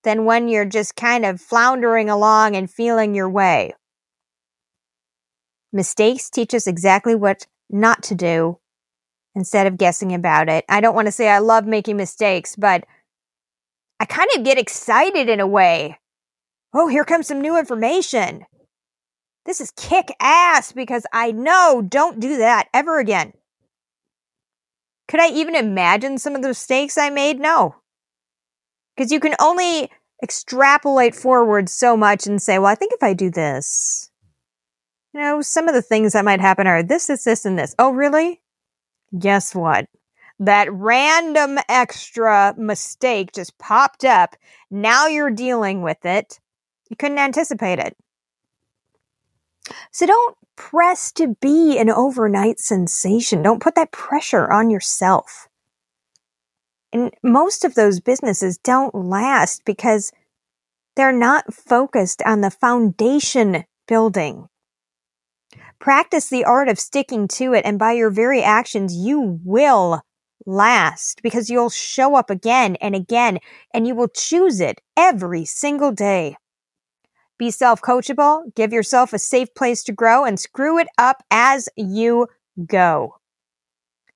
than 0.06 0.24
when 0.24 0.48
you're 0.48 0.66
just 0.66 0.96
kind 0.96 1.26
of 1.26 1.42
floundering 1.42 2.10
along 2.10 2.56
and 2.56 2.72
feeling 2.72 3.14
your 3.14 3.30
way. 3.30 3.74
Mistakes 5.74 6.30
teach 6.30 6.54
us 6.54 6.68
exactly 6.68 7.16
what 7.16 7.48
not 7.70 8.02
to 8.04 8.16
do 8.16 8.60
instead 9.36 9.68
of 9.68 9.78
guessing 9.78 10.14
about 10.14 10.48
it. 10.48 10.64
I 10.70 10.80
don't 10.80 10.96
want 10.96 11.08
to 11.08 11.12
say 11.12 11.28
I 11.28 11.40
love 11.40 11.66
making 11.66 11.98
mistakes, 11.98 12.56
but 12.56 12.86
I 14.00 14.06
kind 14.06 14.30
of 14.38 14.46
get 14.46 14.58
excited 14.58 15.28
in 15.28 15.42
a 15.42 15.48
way. 15.48 16.00
Oh, 16.74 16.88
here 16.88 17.04
comes 17.04 17.28
some 17.28 17.42
new 17.42 17.58
information. 17.58 18.46
This 19.46 19.60
is 19.60 19.72
kick 19.76 20.12
ass 20.20 20.72
because 20.72 21.06
I 21.14 21.32
know 21.32 21.82
don't 21.88 22.20
do 22.20 22.38
that 22.38 22.68
ever 22.74 23.00
again. 23.00 23.34
Could 25.08 25.20
I 25.20 25.30
even 25.30 25.56
imagine 25.56 26.18
some 26.18 26.36
of 26.36 26.42
the 26.42 26.48
mistakes 26.50 26.98
I 26.98 27.10
made? 27.10 27.40
No. 27.40 27.76
Because 28.96 29.12
you 29.12 29.20
can 29.20 29.36
only 29.40 29.90
extrapolate 30.24 31.16
forward 31.16 31.70
so 31.70 31.98
much 31.98 32.26
and 32.26 32.42
say, 32.42 32.58
well, 32.58 32.72
I 32.72 32.76
think 32.76 32.94
if 32.94 33.04
I 33.04 33.14
do 33.14 33.30
this, 33.30 34.10
you 35.14 35.22
know, 35.22 35.42
some 35.42 35.68
of 35.68 35.76
the 35.76 35.82
things 35.82 36.14
that 36.14 36.26
might 36.26 36.42
happen 36.42 36.68
are 36.68 36.84
this, 36.84 37.08
this, 37.08 37.24
this, 37.24 37.46
and 37.46 37.58
this. 37.58 37.76
Oh, 37.80 37.92
really? 37.92 38.42
Guess 39.18 39.56
what? 39.56 39.88
That 40.40 40.72
random 40.72 41.60
extra 41.70 42.54
mistake 42.58 43.32
just 43.34 43.58
popped 43.58 44.04
up. 44.04 44.36
Now 44.70 45.08
you're 45.08 45.32
dealing 45.32 45.82
with 45.82 46.06
it. 46.06 46.40
You 46.90 46.98
couldn't 46.98 47.20
anticipate 47.20 47.80
it. 47.80 47.96
So 49.92 50.06
don't 50.06 50.38
press 50.56 51.12
to 51.14 51.36
be 51.40 51.78
an 51.78 51.90
overnight 51.90 52.60
sensation. 52.60 53.42
Don't 53.42 53.62
put 53.62 53.76
that 53.76 53.92
pressure 53.92 54.52
on 54.52 54.70
yourself. 54.70 55.48
And 56.96 57.14
most 57.22 57.66
of 57.66 57.76
those 57.76 58.00
businesses 58.00 58.58
don't 58.58 58.96
last 58.96 59.66
because 59.66 60.14
they're 60.96 61.12
not 61.12 61.54
focused 61.54 62.22
on 62.26 62.40
the 62.40 62.50
foundation 62.50 63.66
building. 63.86 64.48
Practice 65.78 66.30
the 66.30 66.46
art 66.46 66.70
of 66.70 66.80
sticking 66.80 67.28
to 67.28 67.54
it, 67.54 67.66
and 67.66 67.78
by 67.78 67.92
your 67.92 68.10
very 68.10 68.42
actions, 68.42 68.96
you 68.96 69.42
will 69.44 70.04
last 70.46 71.22
because 71.22 71.50
you'll 71.50 71.70
show 71.70 72.16
up 72.16 72.30
again 72.30 72.78
and 72.78 72.96
again, 72.96 73.40
and 73.74 73.86
you 73.86 73.94
will 73.94 74.08
choose 74.08 74.62
it 74.62 74.80
every 74.96 75.44
single 75.44 75.92
day. 75.92 76.38
Be 77.38 77.52
self 77.52 77.82
coachable, 77.82 78.56
give 78.56 78.72
yourself 78.72 79.12
a 79.12 79.20
safe 79.20 79.54
place 79.54 79.84
to 79.84 79.92
grow, 79.92 80.24
and 80.24 80.40
screw 80.40 80.80
it 80.80 80.88
up 80.98 81.24
as 81.30 81.68
you 81.76 82.28
go. 82.66 83.16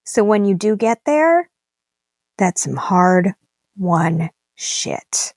So 0.06 0.24
when 0.24 0.46
you 0.46 0.56
do 0.56 0.78
get 0.78 1.00
there, 1.06 1.50
that's 2.40 2.64
some 2.64 2.76
hard 2.76 3.34
won 3.78 4.30
shit. 4.56 5.34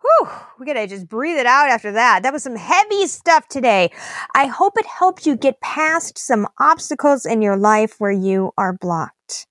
Whew, 0.00 0.28
we 0.58 0.66
gotta 0.66 0.86
just 0.86 1.08
breathe 1.08 1.38
it 1.38 1.46
out 1.46 1.68
after 1.68 1.92
that. 1.92 2.22
That 2.22 2.32
was 2.32 2.42
some 2.42 2.56
heavy 2.56 3.06
stuff 3.06 3.48
today. 3.48 3.90
I 4.34 4.46
hope 4.46 4.74
it 4.76 4.86
helped 4.86 5.26
you 5.26 5.36
get 5.36 5.60
past 5.60 6.18
some 6.18 6.46
obstacles 6.58 7.24
in 7.24 7.42
your 7.42 7.56
life 7.56 7.94
where 7.98 8.12
you 8.12 8.52
are 8.58 8.72
blocked. 8.72 9.46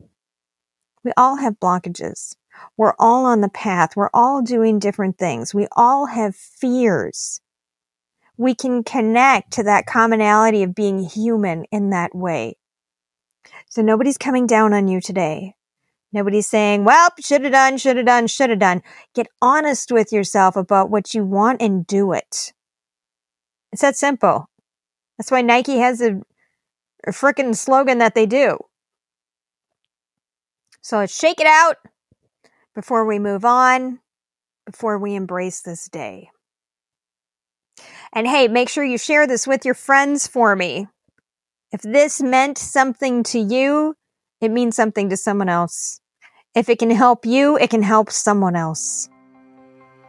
We 1.04 1.12
all 1.16 1.38
have 1.38 1.60
blockages. 1.60 2.36
We're 2.76 2.96
all 3.00 3.26
on 3.26 3.42
the 3.42 3.50
path. 3.50 3.96
We're 3.96 4.10
all 4.14 4.42
doing 4.42 4.80
different 4.80 5.18
things. 5.18 5.54
We 5.54 5.68
all 5.72 6.08
have 6.08 6.36
fears. 6.36 7.40
We 8.36 8.54
can 8.54 8.84
connect 8.84 9.54
to 9.54 9.64
that 9.64 9.86
commonality 9.86 10.64
of 10.64 10.76
being 10.76 11.00
human 11.00 11.66
in 11.72 11.92
that 11.92 12.14
way. 12.14 12.57
So 13.70 13.82
nobody's 13.82 14.18
coming 14.18 14.48
down 14.48 14.74
on 14.74 14.88
you 14.88 15.02
today. 15.02 15.56
Nobody's 16.14 16.48
saying, 16.48 16.86
well, 16.86 17.10
should 17.20 17.44
have 17.44 17.52
done, 17.52 17.78
should 17.78 17.98
have 17.98 18.06
done, 18.06 18.28
should 18.28 18.50
have 18.50 18.60
done. 18.60 18.82
Get 19.14 19.28
honest 19.42 19.92
with 19.92 20.14
yourself 20.14 20.56
about 20.56 20.90
what 20.90 21.14
you 21.14 21.26
want 21.26 21.62
and 21.62 21.86
do 21.86 22.14
it. 22.14 22.54
It's 23.72 23.82
that 23.82 23.98
simple. 23.98 24.50
That's 25.18 25.32
why 25.32 25.42
Nike 25.42 25.78
has 25.78 26.02
a, 26.02 26.22
a 27.06 27.12
freaking 27.12 27.56
slogan 27.56 27.98
that 27.98 28.16
they 28.16 28.26
do. 28.26 28.58
So 30.82 30.98
let's 31.00 31.18
shake 31.18 31.42
it 31.42 31.48
out 31.48 31.76
before 32.74 33.06
we 33.06 33.20
move 33.20 33.44
on, 33.44 34.00
before 34.66 34.98
we 34.98 35.16
embrace 35.16 35.62
this 35.62 35.90
day. 35.90 36.30
And 38.14 38.26
hey, 38.26 38.48
make 38.48 38.70
sure 38.70 38.86
you 38.86 38.98
share 38.98 39.28
this 39.28 39.46
with 39.46 39.66
your 39.66 39.74
friends 39.74 40.28
for 40.28 40.56
me. 40.56 40.88
If 41.72 41.82
this 41.82 42.22
meant 42.22 42.58
something 42.58 43.24
to 43.24 43.40
you, 43.40 43.96
it 44.40 44.52
means 44.52 44.76
something 44.76 45.10
to 45.10 45.18
someone 45.18 45.50
else. 45.50 46.00
If 46.56 46.70
it 46.70 46.80
can 46.80 46.90
help 46.90 47.26
you, 47.26 47.58
it 47.58 47.70
can 47.70 47.84
help 47.84 48.10
someone 48.10 48.56
else. 48.56 49.10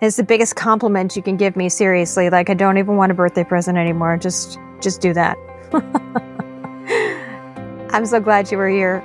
It's 0.01 0.17
the 0.17 0.23
biggest 0.23 0.55
compliment 0.55 1.17
you 1.17 1.23
can 1.23 1.37
give 1.37 1.57
me, 1.57 1.69
seriously. 1.69 2.31
Like 2.31 2.49
I 2.49 2.55
don't 2.55 2.79
even 2.79 2.97
want 2.97 3.11
a 3.11 3.15
birthday 3.15 3.43
present 3.43 3.77
anymore. 3.77 4.17
Just 4.17 4.59
just 4.81 5.01
do 5.01 5.13
that. 5.15 5.37
I'm 7.91 8.07
so 8.07 8.21
glad 8.21 8.53
you 8.53 8.59
were 8.59 8.69
here. 8.69 9.03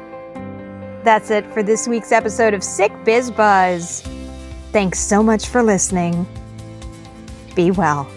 That's 1.03 1.31
it 1.31 1.51
for 1.53 1.63
this 1.63 1.87
week's 1.87 2.11
episode 2.11 2.53
of 2.53 2.63
Sick 2.63 2.91
Biz 3.03 3.31
Buzz. 3.31 4.01
Thanks 4.71 4.99
so 4.99 5.23
much 5.23 5.47
for 5.47 5.63
listening. 5.63 6.27
Be 7.55 7.71
well. 7.71 8.07